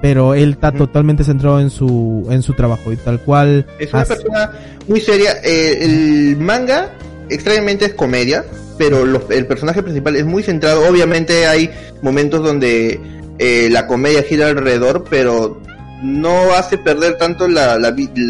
[0.00, 3.66] Pero él está totalmente centrado en su, en su trabajo y tal cual.
[3.80, 4.52] Es una persona
[4.86, 5.32] muy seria.
[5.42, 6.90] Eh, el manga
[7.30, 8.44] extrañamente es comedia
[8.78, 10.88] pero el personaje principal es muy centrado.
[10.88, 13.00] Obviamente hay momentos donde
[13.38, 15.60] eh, la comedia gira alrededor, pero
[16.02, 17.76] no hace perder tanto la,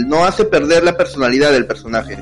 [0.06, 2.16] no hace perder la personalidad del personaje.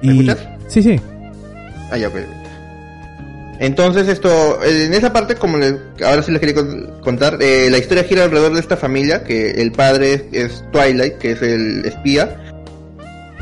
[0.00, 0.38] ¿Me escuchas?
[0.68, 1.00] Sí, sí.
[1.90, 2.10] Ah, ya,
[3.58, 5.58] Entonces esto, en esa parte, como
[6.04, 6.54] ahora sí les quería
[7.00, 11.32] contar, eh, la historia gira alrededor de esta familia, que el padre es Twilight, que
[11.32, 12.55] es el espía,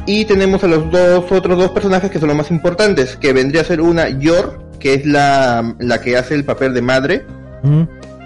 [0.07, 3.63] y tenemos a los dos otros dos personajes que son los más importantes, que vendría
[3.63, 7.27] a ser una Yor, que es la, la que hace el papel de madre,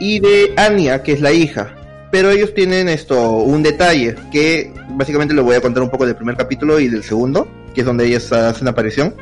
[0.00, 1.74] y de Anya, que es la hija.
[2.10, 6.16] Pero ellos tienen esto, un detalle, que básicamente lo voy a contar un poco del
[6.16, 9.14] primer capítulo y del segundo, que es donde ellas hacen aparición.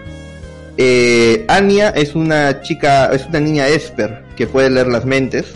[0.78, 5.46] Eh, Anya es una chica, es una niña Esper, que puede leer las mentes,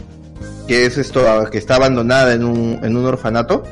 [0.67, 3.63] que es esto, que está abandonada en un, en un orfanato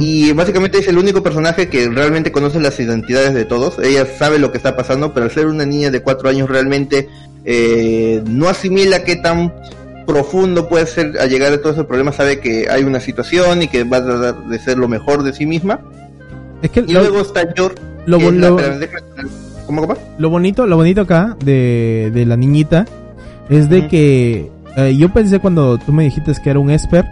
[0.00, 3.78] y básicamente es el único personaje que realmente conoce las identidades de todos.
[3.78, 7.08] Ella sabe lo que está pasando, pero al ser una niña de cuatro años realmente
[7.44, 9.52] eh, no asimila qué tan
[10.06, 13.68] profundo puede ser al llegar a todo ese problema, sabe que hay una situación y
[13.68, 15.80] que va a tratar de ser lo mejor de sí misma.
[16.62, 17.76] Es que y luego está George.
[18.06, 18.56] Lo, la- lo-
[19.66, 19.96] ¿Cómo, cómo?
[20.18, 22.86] lo bonito, lo bonito acá de, de la niñita
[23.50, 27.04] es de que eh, yo pensé cuando tú me dijiste que era un esper,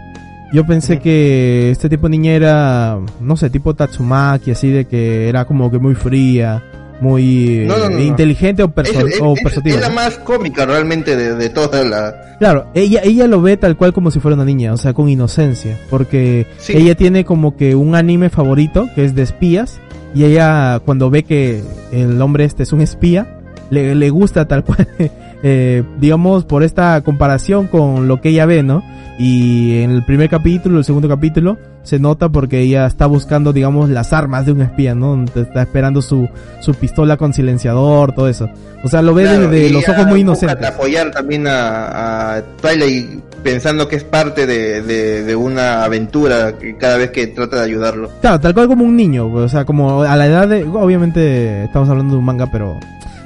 [0.53, 5.27] yo pensé que este tipo de niña era, no sé, tipo Tatsumaki, así de que
[5.29, 6.63] era como que muy fría,
[7.01, 8.01] muy eh, No, no, no, no.
[8.01, 9.75] inteligente o, perso- Es, es- o es- persuasiva.
[9.75, 12.35] es la más cómica realmente de, de toda la...
[12.39, 15.09] Claro, ella, ella lo ve tal cual como si fuera una niña, o sea, con
[15.09, 16.73] inocencia, porque Sí.
[16.77, 19.79] ella tiene como que un anime favorito que es de espías,
[20.13, 23.39] y ella cuando ve que el hombre este es un espía,
[23.69, 24.87] le, le gusta tal cual,
[25.43, 28.83] eh, digamos, por esta comparación con lo que ella ve, ¿no?
[29.17, 33.89] Y en el primer capítulo, el segundo capítulo, se nota porque ella está buscando, digamos,
[33.89, 35.23] las armas de un espía, ¿no?
[35.23, 36.27] Está esperando su,
[36.59, 38.49] su pistola con silenciador, todo eso.
[38.83, 40.67] O sea, lo ve Claro, desde los ojos muy inocentes.
[40.67, 46.97] apoyar también a, a Twilight pensando que es parte de, de, de una aventura cada
[46.97, 48.09] vez que trata de ayudarlo.
[48.19, 51.87] Claro, tal cual como un niño, o sea, como a la edad de, obviamente estamos
[51.89, 52.79] hablando de un manga, pero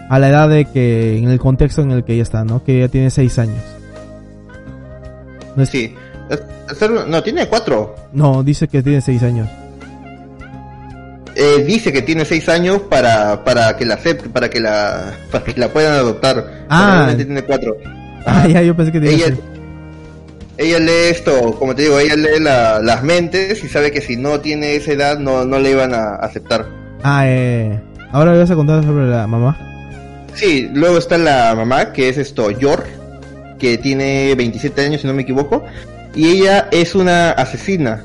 [0.10, 2.64] a la edad de que, en el contexto en el que ella está, ¿no?
[2.64, 3.64] Que ella tiene seis años.
[5.56, 5.96] No, es- Sí.
[7.08, 7.96] No, tiene cuatro.
[8.14, 9.50] no, dice que tiene seis años.
[11.36, 15.44] Eh, dice que tiene seis años para, para que la acepte, para que la, para
[15.46, 16.66] que la puedan adoptar.
[16.70, 16.94] Ah.
[16.98, 17.78] Realmente tiene cuatro.
[18.26, 19.36] Ah, ya, yo pensé que tenía ella,
[20.58, 24.18] ella lee esto, como te digo, ella lee la- las mentes y sabe que si
[24.18, 26.66] no tiene esa edad no, no le iban a aceptar.
[27.04, 27.80] Ah, eh,
[28.12, 29.58] ahora le vas a contar sobre la mamá.
[30.34, 32.86] Sí, luego está la mamá, que es esto, Yor,
[33.58, 35.64] que tiene 27 años si no me equivoco,
[36.16, 38.04] y ella es una asesina,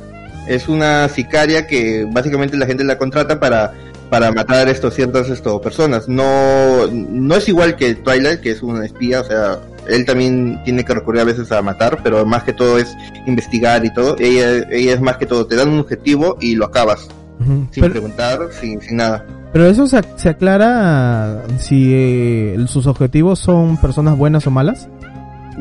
[0.48, 3.72] es una sicaria que básicamente la gente la contrata para
[4.10, 6.08] para matar estos ciertas esto, personas.
[6.08, 9.58] No no es igual que Twilight, que es una espía, o sea,
[9.88, 12.94] él también tiene que recurrir a veces a matar, pero más que todo es
[13.26, 14.16] investigar y todo.
[14.18, 17.08] Ella ella es más que todo, te dan un objetivo y lo acabas,
[17.38, 19.26] sin Pero, preguntar, sin, sin nada.
[19.54, 24.88] Pero eso se, se aclara si eh, sus objetivos son personas buenas o malas.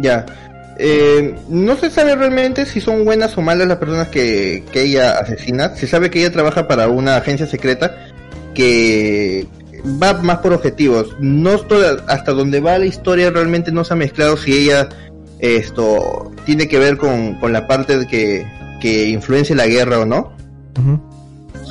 [0.02, 0.26] Ya.
[0.80, 5.20] Eh, no se sabe realmente si son buenas o malas las personas que, que ella
[5.20, 5.76] asesina.
[5.76, 7.96] Se sabe que ella trabaja para una agencia secreta
[8.56, 9.46] que
[10.02, 11.16] va más por objetivos.
[11.20, 14.90] No estoy, hasta donde va la historia realmente no se ha mezclado si ella
[15.38, 18.44] esto tiene que ver con, con la parte de que,
[18.82, 20.36] que influencia la guerra o no.
[20.80, 21.13] Ujú.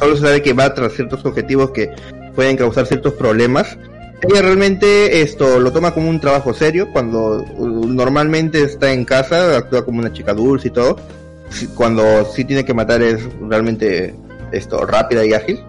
[0.03, 1.91] Solo se sabe que va tras ciertos objetivos que
[2.35, 3.79] pueden causar ciertos problemas.
[4.23, 9.57] Ella realmente esto lo toma como un trabajo serio cuando uh, normalmente está en casa,
[9.57, 10.97] actúa como una chica dulce y todo.
[11.77, 14.15] Cuando sí tiene que matar es realmente
[14.53, 15.61] esto rápida y ágil.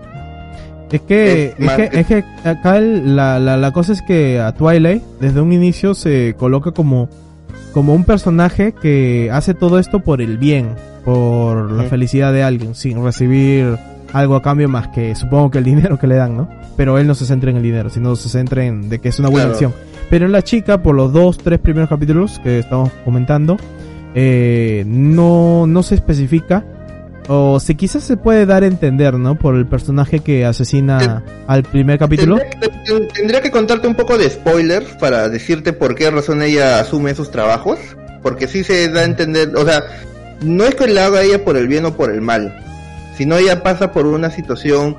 [0.92, 4.52] Es que, Es que, es que acá el- la, la, la cosa es que a
[4.54, 7.10] Twilight desde un inicio se coloca como,
[7.72, 10.70] como un personaje que hace todo esto por el bien,
[11.04, 13.78] por la felicidad de alguien, sin recibir
[14.14, 16.50] algo a cambio más que supongo que el dinero que le dan, ¿no?
[16.78, 19.20] Pero él no se centra en el dinero, sino se centra en de que es
[19.20, 19.54] una buena Claro.
[19.54, 19.74] acción.
[20.10, 23.58] Pero la chica, por los dos, tres primeros capítulos que estamos comentando,
[24.16, 26.64] eh, no, no se especifica.
[27.30, 29.36] O si quizás se puede dar a entender, ¿no?
[29.36, 32.38] Por el personaje que asesina al primer capítulo.
[32.38, 36.82] Tendría, ten- tendría que contarte un poco de spoilers para decirte por qué razón ella
[36.82, 37.80] asume esos trabajos.
[38.22, 39.84] Porque sí se da a entender, o sea,
[40.42, 42.54] no es que la haga ella por el bien o por el mal,
[43.18, 44.96] sino ella pasa por una situación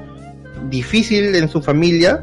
[0.70, 2.22] difícil en su familia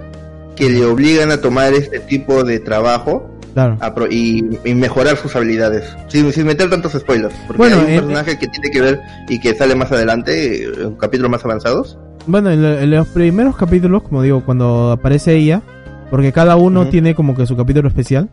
[0.56, 3.76] que le obligan a tomar este tipo de trabajo Claro.
[3.82, 5.84] a pro- y, y mejorar sus habilidades.
[6.08, 9.42] Sin, sin meter tantos spoilers, porque Bueno, hay un personaje que tiene que ver y
[9.42, 11.98] que sale más adelante, eh, en capítulos más avanzados.
[12.28, 15.62] Bueno, en, lo- en los primeros capítulos, como digo, cuando aparece ella,
[16.10, 18.30] porque cada uno tiene como que su capítulo especial,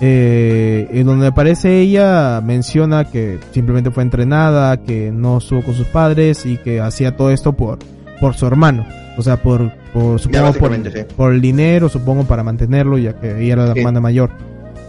[0.00, 5.86] eh, en donde aparece ella menciona que simplemente fue entrenada, que no estuvo con sus
[5.86, 7.78] padres y que hacía todo esto por,
[8.20, 8.86] por su hermano.
[9.16, 11.00] O sea, por, por supongo por, sí.
[11.16, 13.80] por el dinero, supongo para mantenerlo, ya que ella era la Sí.
[13.80, 14.30] hermana mayor.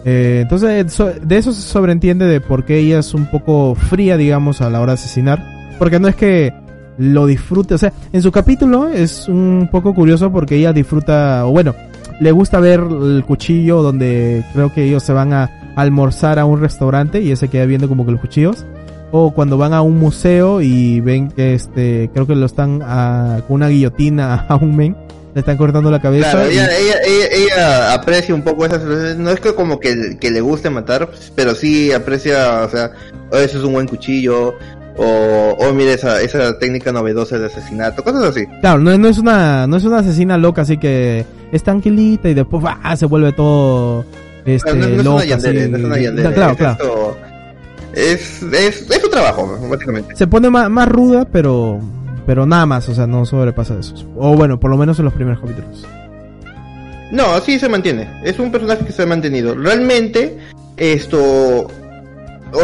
[0.05, 0.85] Eh, entonces,
[1.23, 4.79] de eso se sobreentiende de por qué ella es un poco fría, digamos, a la
[4.81, 5.43] hora de asesinar.
[5.79, 6.53] Porque no es que
[6.99, 11.51] lo disfrute, o sea, en su capítulo es un poco curioso porque ella disfruta, o
[11.51, 11.73] bueno,
[12.19, 16.59] le gusta ver el cuchillo donde creo que ellos se van a almorzar a un
[16.61, 18.65] restaurante y ella se queda viendo como que los cuchillos.
[19.11, 23.41] O cuando van a un museo y ven que este, creo que lo están ah,
[23.47, 24.95] con una guillotina a un men,
[25.33, 26.31] le están cortando la cabeza.
[26.31, 28.83] Claro, y- ella, ella, ella, ella aprecia un poco esas
[29.17, 32.91] no es que como que, que le guste matar, pero sí aprecia, o sea,
[33.31, 34.53] eso es un buen cuchillo,
[35.01, 38.45] o, oh, mira esa, esa técnica novedosa de asesinato, cosas así.
[38.61, 42.33] Claro, no, no es una no es una asesina loca, así que es tranquilita y
[42.33, 42.95] después ¡ah!
[42.97, 44.03] se vuelve todo
[44.45, 45.71] este, no, no es loca, una yandere, así.
[45.71, 46.73] no es una yandere, Claro, es claro.
[46.73, 47.17] esto-
[47.93, 50.15] Es, es, es su trabajo, básicamente.
[50.15, 51.79] Se pone más, más ruda, pero
[52.25, 53.95] pero nada más, o sea, no sobrepasa de eso.
[54.17, 55.85] O bueno, por lo menos en los primeros capítulos.
[57.11, 58.07] No, sí se mantiene.
[58.23, 59.55] Es un personaje que se ha mantenido.
[59.55, 60.37] Realmente,
[60.77, 61.67] esto.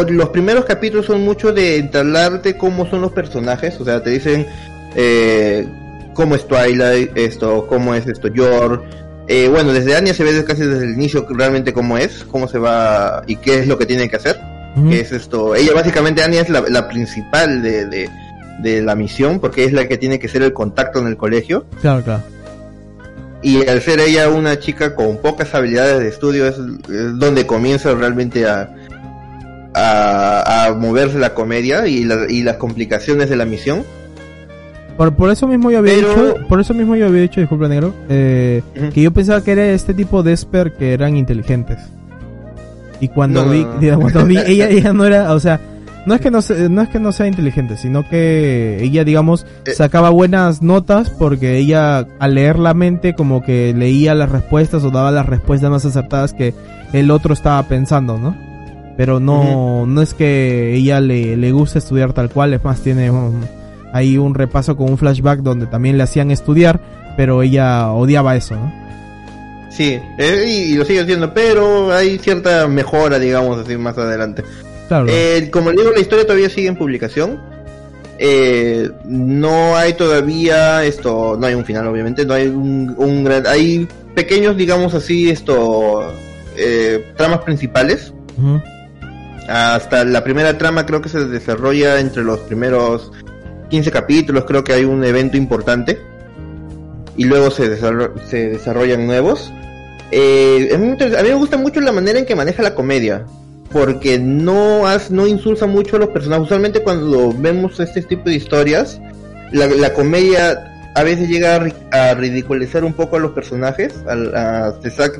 [0.08, 3.80] Los primeros capítulos son mucho de entablarte cómo son los personajes.
[3.80, 4.46] O sea, te dicen
[4.94, 5.66] eh,
[6.14, 8.84] cómo es Twilight, esto, cómo es esto, Yor.
[9.28, 12.58] Eh, bueno, desde Anya se ve casi desde el inicio realmente cómo es, cómo se
[12.58, 14.38] va y qué es lo que tiene que hacer.
[14.90, 15.54] Que es esto.
[15.54, 18.10] Ella básicamente, Anya es la, la principal de, de,
[18.60, 21.64] de la misión porque es la que tiene que ser el contacto en el colegio.
[21.80, 22.22] Claro, claro.
[23.40, 27.94] Y al ser ella una chica con pocas habilidades de estudio, es, es donde comienza
[27.94, 28.75] realmente a,
[29.76, 33.84] a, a moverse la comedia y, la- y las complicaciones de la misión.
[34.96, 37.68] Por, por eso mismo yo había Pero- dicho, por eso mismo yo había dicho, disculpa
[37.68, 38.62] negro, eh,
[38.94, 41.78] que yo pensaba que era este tipo de Esper que eran inteligentes.
[43.00, 44.00] Y cuando No, vi, no.
[44.00, 45.60] cuando vi, ella, ella no era, o sea,
[46.06, 49.44] no es que no se- no es que no sea inteligente, sino que ella, digamos,
[49.66, 49.72] Eh.
[49.74, 54.90] sacaba buenas notas porque ella al leer la mente como que leía las respuestas o
[54.90, 56.54] daba las respuestas más acertadas que
[56.94, 58.34] el otro estaba pensando, ¿no?
[58.96, 63.10] Pero no, no es que ella le, le guste estudiar tal cual, es más, tiene
[63.10, 63.46] un-
[63.92, 66.80] ahí un repaso con un flashback donde también le hacían estudiar,
[67.16, 68.72] pero ella odiaba eso, ¿no?
[69.70, 74.42] Sí, eh, y, y lo sigue haciendo, pero hay cierta mejora, digamos así, más adelante.
[74.88, 75.06] Claro.
[75.10, 77.38] Eh, como le digo, la historia todavía sigue en publicación.
[78.18, 83.46] Eh, no hay todavía esto, no hay un final, obviamente, no hay un, un gran,
[83.46, 86.10] hay pequeños, digamos así, esto,
[86.56, 88.14] eh, tramas principales.
[88.38, 88.58] Ujú.
[89.48, 93.12] Hasta la primera trama creo que se desarrolla entre los primeros
[93.70, 96.00] 15 capítulos, creo que hay un evento importante.
[97.16, 97.76] Y luego se,
[98.28, 99.52] se desarrollan nuevos.
[100.10, 100.96] Eh, a mí
[101.28, 103.24] me gusta mucho la manera en que maneja la comedia.
[103.72, 106.44] Porque no, has, no insulsa mucho a los personajes.
[106.44, 109.00] Usualmente cuando vemos este tipo de historias,
[109.52, 111.56] la, comedia a veces llega
[111.90, 113.94] a, a ridiculizar un poco a los personajes.
[114.06, 114.74] a-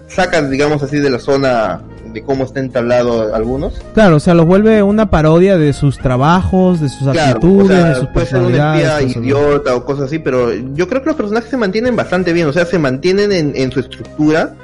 [0.08, 1.80] sacas, digamos así, de la zona
[2.16, 3.74] de cómo está entablado algunos.
[3.94, 7.72] Claro, o sea, los vuelve una parodia de sus trabajos, de sus Claro, actitudes, o
[7.72, 11.08] sea, de sus puede ser un espía idiota o cosas así, pero yo creo que
[11.08, 14.54] los personajes se mantienen bastante bien, o sea, se mantienen en, en su estructura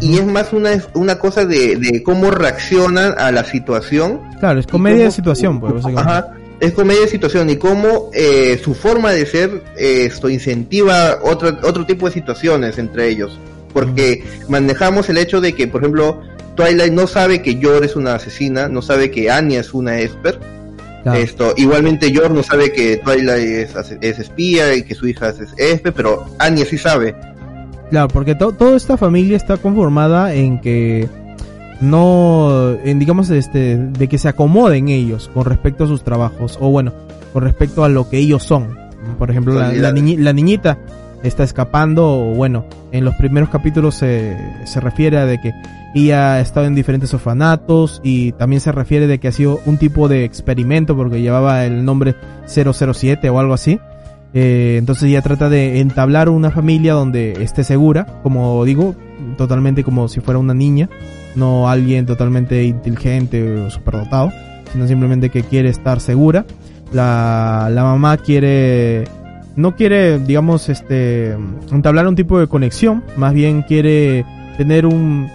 [0.00, 4.20] y es más una, una cosa de, de cómo reaccionan a la situación.
[4.40, 5.84] Claro, es comedia de cómo- situación, pues.
[5.86, 6.28] Ajá,
[6.60, 11.48] es comedia de situación y cómo eh, su forma de ser eh, esto incentiva otro,
[11.64, 13.38] otro tipo de situaciones entre ellos.
[13.72, 16.20] Porque manejamos el hecho de que, por ejemplo,
[16.54, 20.38] Twilight no sabe que Yor es una asesina, no sabe que Anya es una Esper,
[21.02, 21.18] Claro.
[21.18, 25.40] esto, igualmente Yor no sabe que Twilight es, es espía y que su hija es
[25.58, 27.14] Espe, pero Anya sí sabe.
[27.90, 31.08] Claro, porque to- toda esta familia está conformada en que
[31.80, 36.70] no, en digamos, este, de que se acomoden ellos con respecto a sus trabajos, o
[36.70, 36.92] bueno,
[37.32, 38.78] con respecto a lo que ellos son.
[39.18, 40.78] Por ejemplo, la, la, niñi- la niñita
[41.24, 45.52] está escapando, o bueno, en los primeros capítulos se, se refiere a de que
[45.94, 49.78] ella ha estado en diferentes orfanatos y también se refiere de que ha sido un
[49.78, 52.16] tipo de experimento porque llevaba el nombre
[52.46, 53.78] 007 o algo así.
[54.34, 58.96] Eh, entonces ella trata de entablar una familia donde esté segura, como digo,
[59.36, 60.90] totalmente como si fuera una niña,
[61.36, 64.32] no alguien totalmente inteligente o superdotado,
[64.72, 66.44] sino simplemente que quiere estar segura.
[66.92, 69.04] La, la mamá quiere,
[69.56, 71.36] no quiere, digamos, este,
[71.70, 74.24] entablar un tipo de conexión, más bien quiere
[74.56, 75.28] tener un,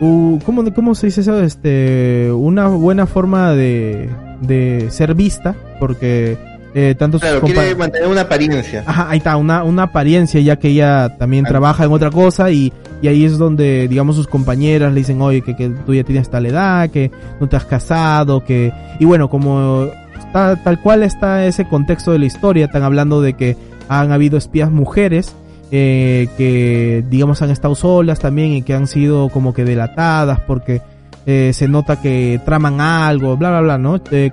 [0.00, 1.40] un ¿cómo, ¿cómo se dice eso?
[1.42, 4.08] Este, una buena forma de,
[4.42, 6.36] de ser vista, porque
[6.74, 8.84] eh, tanto Claro, quiere mantener una apariencia.
[8.86, 12.72] Ajá, ahí está, una, una apariencia, ya que ella también trabaja en otra cosa y,
[13.02, 16.28] y ahí es donde, digamos, sus compañeras le dicen, oye, que, que tú ya tienes
[16.30, 18.72] tal edad, que no te has casado, que...
[19.00, 19.88] Y bueno, como
[20.32, 23.56] tal cual está ese contexto de la historia, están hablando de que
[23.88, 25.34] han habido espías mujeres
[25.70, 30.80] eh, que, digamos, han estado solas también y que han sido como que delatadas porque
[31.26, 34.00] eh, se nota que traman algo, bla, bla, bla, ¿no?
[34.10, 34.30] Eh,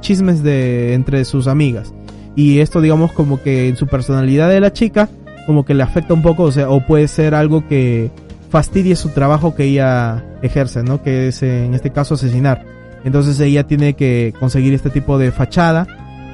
[0.00, 1.92] chismes de entre sus amigas.
[2.36, 5.08] Y esto, digamos, como que en su personalidad de la chica,
[5.46, 8.12] como que le afecta un poco, o sea, o puede ser algo que
[8.48, 11.02] fastidie su trabajo que ella ejerce, ¿no?
[11.02, 12.64] Que es, en este caso, asesinar.
[13.08, 15.86] Entonces ella tiene que conseguir este tipo de fachada,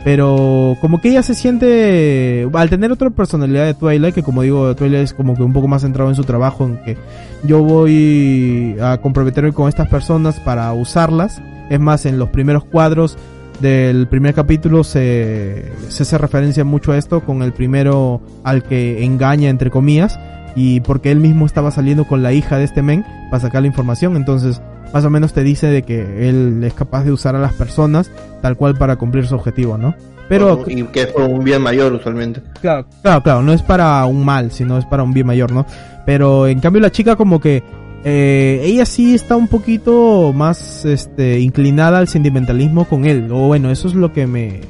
[0.02, 4.74] pero como que ella se siente, al tener otra personalidad de Twilight, que como digo,
[4.74, 6.96] Twilight es como que un poco más centrado en su trabajo, en que
[7.44, 11.40] yo voy a comprometerme con estas personas para usarlas.
[11.70, 13.16] Es más, en los primeros cuadros
[13.60, 19.04] del primer capítulo se, se hace referencia mucho a esto con el primero al que
[19.04, 20.18] engaña entre comillas
[20.56, 23.68] y porque él mismo estaba saliendo con la hija de este men para sacar la
[23.68, 24.60] información, entonces
[24.94, 28.12] más o menos te dice de que él es capaz de usar a las personas
[28.40, 29.96] tal cual para cumplir su objetivo, ¿no?
[30.28, 32.40] Pero y que es por un bien mayor usualmente.
[32.60, 35.66] Claro, claro, claro, no es para un mal, sino es para un bien mayor, ¿no?
[36.06, 37.64] Pero en cambio la chica como que
[38.04, 43.72] eh, ella sí está un poquito más este inclinada al sentimentalismo con él, o bueno,
[43.72, 44.60] eso es lo que me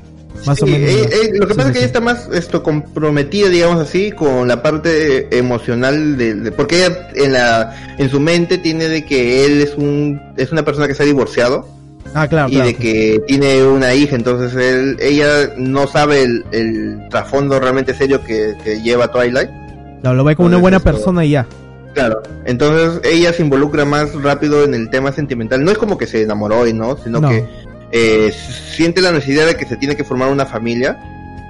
[0.46, 0.90] más o menos.
[0.90, 4.48] Eh, eh, lo que pasa es que ella está más esto comprometida, digamos así, con
[4.48, 9.60] la parte emocional de, porque ella en la en su mente tiene de que él
[9.60, 11.68] es un es una persona que se ha divorciado.
[12.12, 17.58] Ah, claro, y de que tiene una hija, entonces él, ella no sabe el, trasfondo
[17.58, 18.54] realmente serio que,
[18.84, 19.50] lleva Twilight.
[20.02, 21.46] No, lo ve como una buena persona y ya.
[21.94, 25.64] Claro, entonces ella se involucra más rápido en el tema sentimental.
[25.64, 27.46] No es como que se enamoró y no, sino que
[27.96, 28.32] eh,
[28.74, 30.98] siente la necesidad de que se tiene que formar una familia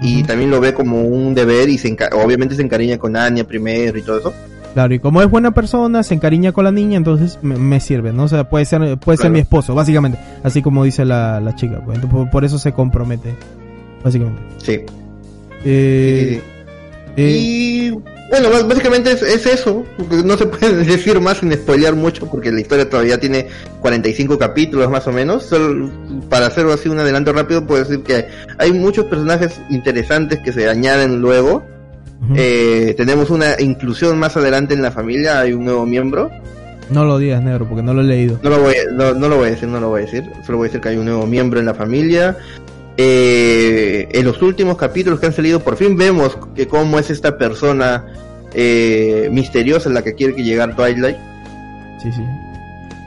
[0.02, 3.98] y también lo ve como un deber y se obviamente se encariña con Anya primero
[3.98, 4.34] y todo eso.
[4.74, 8.24] Claro, y como es buena persona, se encariña con la niña, entonces me, sirve, ¿no?
[8.24, 11.80] O sea, puede ser, puede ser mi esposo, básicamente, así como dice la, la chica,
[11.82, 11.98] pues.
[12.30, 13.34] por, eso se compromete,
[14.02, 14.42] básicamente.
[14.58, 14.80] Sí.
[15.64, 16.42] Eh,
[17.16, 17.92] eh, y
[18.30, 19.84] bueno, básicamente es, eso.
[20.24, 23.48] No se puede decir más sin spoilear mucho porque la historia todavía tiene
[23.80, 25.44] 45 capítulos más o menos.
[25.44, 25.90] Solo
[26.28, 28.26] para hacerlo así un adelanto rápido, puedo decir que
[28.58, 31.62] hay muchos personajes interesantes que se añaden luego.
[32.34, 36.30] Eh, tenemos una inclusión más adelante en la familia, hay un nuevo miembro.
[36.90, 38.38] No lo digas, negro, porque no lo he leído.
[38.42, 40.24] No lo voy, no, no lo voy a decir, no lo voy a decir.
[40.44, 42.36] Solo voy a decir que hay un nuevo miembro en la familia.
[42.96, 47.36] Eh, en los últimos capítulos que han salido, por fin vemos que cómo es esta
[47.36, 48.06] persona
[48.54, 51.16] eh, misteriosa en la que quiere que llegar Twilight.
[52.00, 52.22] Sí, sí.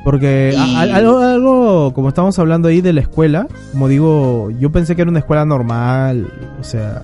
[0.03, 5.01] Porque algo, algo, como estamos hablando ahí de la escuela, como digo, yo pensé que
[5.01, 6.27] era una escuela normal,
[6.59, 7.03] o sea,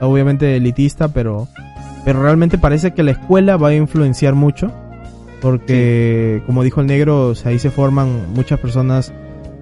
[0.00, 1.46] obviamente elitista, pero,
[2.06, 4.72] pero realmente parece que la escuela va a influenciar mucho,
[5.42, 9.12] porque como dijo el negro, ahí se forman muchas personas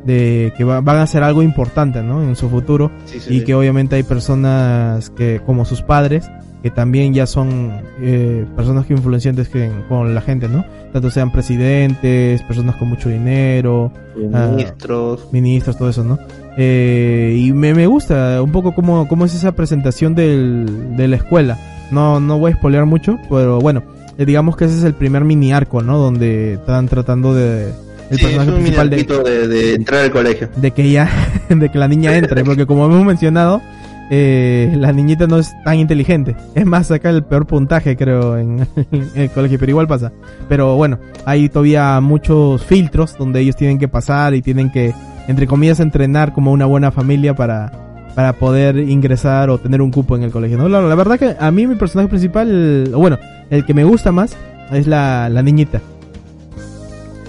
[0.06, 2.22] de que van a hacer algo importante, ¿no?
[2.22, 2.90] En su futuro
[3.28, 6.30] y que obviamente hay personas que como sus padres
[6.66, 10.64] que también ya son eh, personas que influenciantes que, con la gente, ¿no?
[10.92, 16.18] Tanto sean presidentes, personas con mucho dinero, ministros, ministros, todo eso, ¿no?
[16.56, 21.16] Eh, y me, me gusta un poco cómo, cómo es esa presentación del, de la
[21.16, 21.56] escuela.
[21.92, 23.84] No, no voy a spoilear mucho, pero bueno,
[24.18, 25.98] eh, digamos que ese es el primer mini arco, ¿no?
[25.98, 27.72] Donde están tratando de
[28.10, 30.48] el personaje principal de, entrar al colegio.
[30.56, 31.10] De que ya,
[31.48, 33.62] de que la niña entre, porque como hemos mencionado,
[34.10, 36.36] eh, la niñita no es tan inteligente.
[36.54, 38.66] Es más, saca el peor puntaje, creo, en,
[39.14, 40.12] el colegio, pero igual pasa.
[40.48, 44.94] Pero bueno, hay todavía muchos filtros donde ellos tienen que pasar y tienen que,
[45.28, 47.72] entre comillas, entrenar como una buena familia para,
[48.14, 50.56] para poder ingresar o tener un cupo en el colegio.
[50.56, 50.68] ¿no?
[50.68, 53.18] La, la verdad que a mí mi personaje principal, bueno,
[53.50, 54.36] el que me gusta más
[54.72, 55.80] es la, la niñita.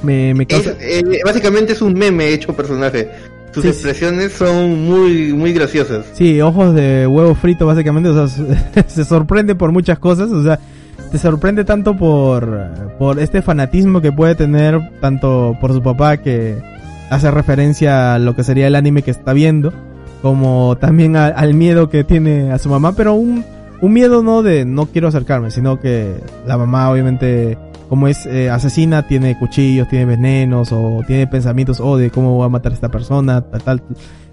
[0.04, 3.10] Me, me eh, básicamente es un meme hecho personaje.
[3.54, 6.06] Sus expresiones son muy, muy graciosas.
[6.14, 8.10] Sí, ojos de huevo frito, básicamente.
[8.10, 10.30] O sea, se sorprende por muchas cosas.
[10.32, 10.60] O sea,
[11.12, 12.70] te sorprende tanto por,
[13.00, 16.62] por este fanatismo que puede tener, tanto por su papá que
[17.10, 19.74] hace referencia a lo que sería el anime que está viendo,
[20.22, 23.46] como también al miedo que tiene a su mamá, pero un,
[23.82, 27.58] un miedo no de no quiero acercarme, sino que la mamá obviamente
[27.90, 32.46] como es eh, asesina, tiene cuchillos, tiene venenos o tiene pensamientos, oh, de cómo voy
[32.46, 33.84] a matar a esta persona, tal, tal.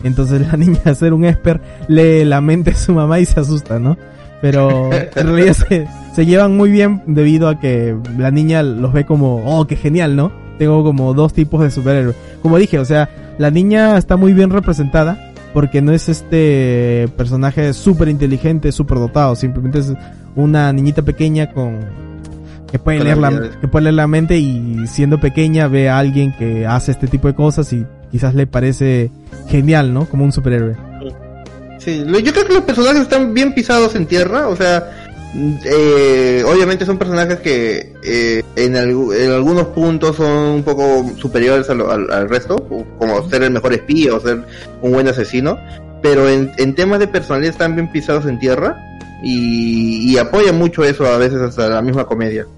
[0.02, 3.78] Entonces la niña, al ser un esper, lee la mente su mamá y se asusta,
[3.78, 3.96] ¿no?
[4.40, 9.06] Pero en realidad se, se llevan muy bien debido a que la niña los ve
[9.06, 10.32] como, oh, qué genial, ¿no?
[10.58, 12.16] Tengo como dos tipos de superhéroes.
[12.42, 17.72] Como dije, o sea, la niña está muy bien representada porque no es este personaje
[17.72, 19.92] súper inteligente, súper dotado, simplemente es
[20.36, 21.78] una niñita pequeña con
[22.74, 26.36] que puede, leer la, que puede leer la mente y siendo pequeña ve a alguien
[26.36, 29.12] que hace este tipo de cosas y quizás le parece
[29.46, 30.06] genial, ¿no?
[30.06, 30.74] Como un superhéroe.
[31.78, 34.90] Sí, yo creo que los personajes están bien pisados en tierra, o sea,
[35.64, 42.28] eh, obviamente son personajes que eh, en, en, algunos puntos son un poco superiores al,
[42.28, 42.56] resto,
[42.98, 44.42] como ser el mejor espía o ser
[44.82, 45.60] un buen asesino,
[46.02, 48.76] pero en, en temas de personalidad están bien pisados en tierra
[49.22, 52.48] y, y apoya mucho eso a veces hasta la misma comedia.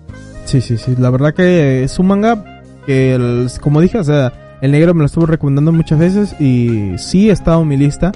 [0.46, 0.94] Sí, sí, sí.
[0.96, 4.32] La verdad que es un manga que, como dije, o sea,
[4.62, 8.12] el negro me lo estuvo recomendando muchas veces y sí ha estado en mi lista.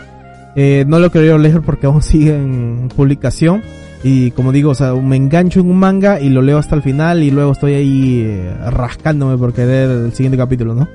[0.54, 3.62] Eh, no lo quería leer porque aún sigue en publicación.
[4.02, 6.82] Y como digo, o sea, me engancho en un manga y lo leo hasta el
[6.82, 10.88] final y luego estoy ahí eh, rascándome por querer el siguiente capítulo, ¿no?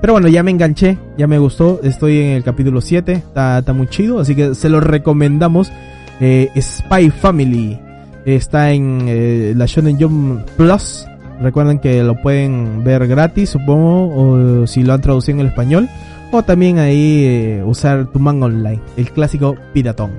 [0.00, 1.80] Pero bueno, ya me enganché, ya me gustó.
[1.82, 5.72] Estoy en el capítulo 7, está, está muy chido, así que se lo recomendamos.
[6.20, 7.80] Eh, Spy Family.
[8.24, 11.06] Está en eh, la Shonen Jump Plus.
[11.40, 15.88] Recuerden que lo pueden ver gratis, supongo, o si lo han traducido en el español.
[16.30, 20.12] O también ahí eh, usar tu manga online, el clásico piratón.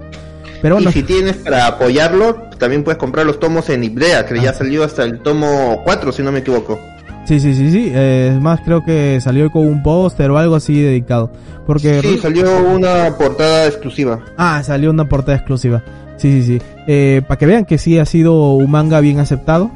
[0.61, 4.39] Pero bueno, y si tienes para apoyarlo, también puedes comprar los tomos en Ibrea, que
[4.39, 4.53] ya ah.
[4.53, 6.79] salió hasta el tomo 4, si no me equivoco.
[7.25, 7.91] Sí, sí, sí, sí.
[7.93, 11.31] Eh, es más, creo que salió con un póster o algo así dedicado.
[11.65, 14.23] Porque sí, salió una portada exclusiva.
[14.37, 15.83] Ah, salió una portada exclusiva.
[16.17, 16.61] Sí, sí, sí.
[16.87, 19.71] Eh, para que vean que sí ha sido un manga bien aceptado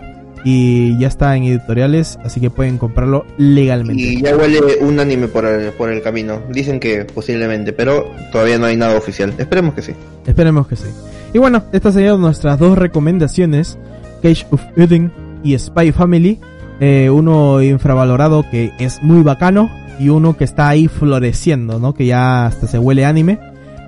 [0.46, 4.02] y ya está en editoriales, así que pueden comprarlo legalmente.
[4.02, 6.42] Y ya huele un anime por el, por el camino.
[6.50, 9.34] Dicen que posiblemente, pero todavía no hay nada oficial.
[9.38, 9.94] Esperemos que sí.
[10.26, 10.88] Esperemos que sí.
[11.34, 13.78] Y bueno, estas serían nuestras dos recomendaciones,
[14.22, 15.12] Cage of Eden
[15.44, 16.40] y Spy Family.
[16.80, 19.70] Eh, uno infravalorado que es muy bacano
[20.00, 21.94] y uno que está ahí floreciendo, ¿no?
[21.94, 23.38] Que ya hasta se huele anime.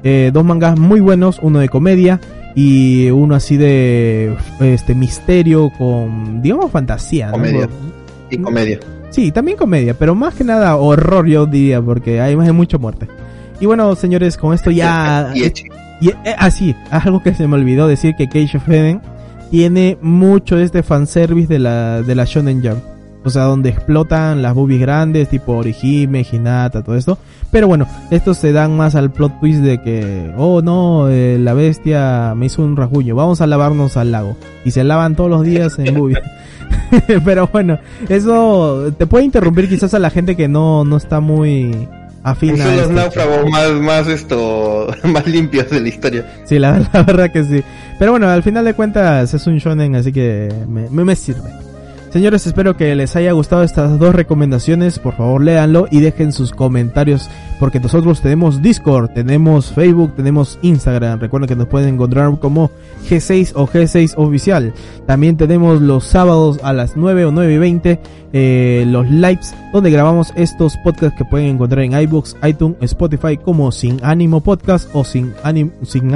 [0.04, 2.20] Eh, dos mangas muy buenos, uno de comedia
[2.54, 7.70] y uno así de este misterio con digamos fantasía comedia.
[8.30, 8.80] Y comedia.
[9.10, 13.08] Sí también comedia pero más que nada horror yo diría porque hay más de muerte.
[13.60, 15.44] Y bueno señores con esto ya y,
[16.02, 19.02] y eh, así ah, algo que se me olvidó decir que Cage of Heaven
[19.52, 22.82] tiene mucho este fanservice de la de la Shonen Jump
[23.24, 27.20] o sea, donde explotan las boobies grandes, tipo Orihime, Hinata, todo esto.
[27.52, 31.54] Pero bueno, estos se dan más al plot twist de que, oh no, eh, la
[31.54, 34.36] bestia me hizo un rasguño, vamos a lavarnos al lago.
[34.66, 36.20] Y se lavan todos los días en boobies.
[37.26, 37.78] Pero bueno,
[38.10, 41.88] eso te puede interrumpir quizás a la gente que no, no está muy
[42.24, 46.26] afín Son los náufragos más, más esto, más limpios de la historia.
[46.46, 47.64] Sí, la, verdad que sí.
[48.00, 51.71] Pero bueno, al final de cuentas es un shonen, así que me, me sirve.
[52.12, 55.00] Señores, espero que les haya gustado estas dos recomendaciones.
[55.00, 57.30] Por favor, léanlo y dejen sus comentarios.
[57.58, 61.22] Porque nosotros tenemos Discord, tenemos Facebook, tenemos Instagram.
[61.22, 62.70] Recuerden que nos pueden encontrar como
[63.10, 64.74] G6 o G6 Oficial.
[65.06, 68.00] También tenemos los sábados a las 9 o 9 y 20
[68.34, 73.72] eh, los lives donde grabamos estos podcasts que pueden encontrar en iBooks, iTunes, Spotify como
[73.72, 76.12] Sin Ánimo Podcast o Sin Ánimo, sin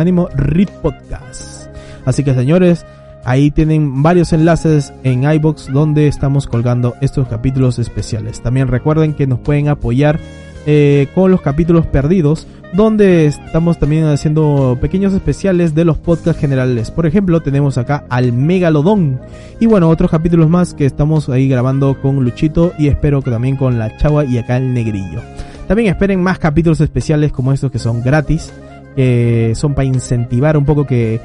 [0.81, 1.69] Podcast.
[2.05, 2.85] Así que señores,
[3.25, 8.39] Ahí tienen varios enlaces en iBox donde estamos colgando estos capítulos especiales.
[8.41, 10.19] También recuerden que nos pueden apoyar
[10.67, 16.91] eh, con los capítulos perdidos, donde estamos también haciendo pequeños especiales de los podcasts generales.
[16.91, 19.19] Por ejemplo, tenemos acá al Megalodón
[19.59, 23.57] y bueno, otros capítulos más que estamos ahí grabando con Luchito y espero que también
[23.57, 25.21] con la Chava y acá el Negrillo.
[25.67, 28.53] También esperen más capítulos especiales como estos que son gratis,
[28.95, 31.19] que son para incentivar un poco que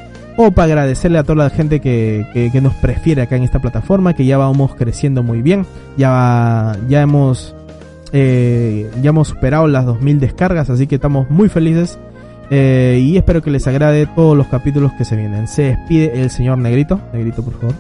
[0.47, 4.25] o para agradecerle a toda la gente que, nos prefiere acá en esta plataforma, que
[4.25, 5.67] ya vamos creciendo muy bien,
[5.99, 7.55] ya, ya hemos
[8.13, 11.99] eh, ya hemos superado las 2000 descargas, así que estamos muy felices
[12.51, 15.47] eh, y espero que les agrade todos los capítulos que se vienen.
[15.47, 17.75] Se despide el señor Negrito, Negrito por favor.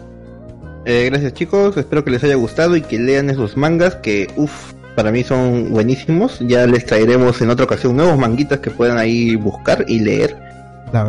[0.84, 4.74] Eh, gracias chicos, espero que les haya gustado y que lean esos mangas que, uff,
[4.94, 6.38] para mí son buenísimos.
[6.40, 10.49] Ya les traeremos en otra ocasión nuevos manguitas que puedan ahí buscar y leer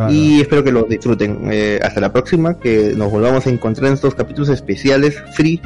[0.09, 1.39] y espero que lo disfruten.
[1.51, 5.61] Eh, hasta la próxima, que nos volvamos a encontrar en estos capítulos especiales free.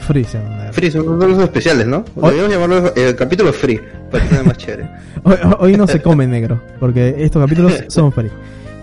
[0.00, 0.26] Free,
[0.72, 2.02] Free, son los especiales, ¿no?
[2.04, 3.78] Podríamos llamarlos eh, capítulos free,
[4.10, 4.88] para que sea más chévere.
[5.58, 8.30] Hoy, no se come negro, porque estos capítulos son free.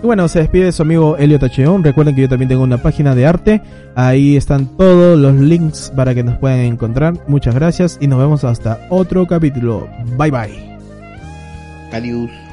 [0.02, 1.82] Y bueno, se despide su amigo Elio Tacheón.
[1.82, 3.62] Recuerden que yo también tengo una página de arte.
[3.94, 7.14] Ahí están todos los links para que nos puedan encontrar.
[7.26, 9.88] Muchas gracias y nos vemos hasta otro capítulo.
[10.16, 10.78] Bye bye.
[11.92, 12.45] Adiós.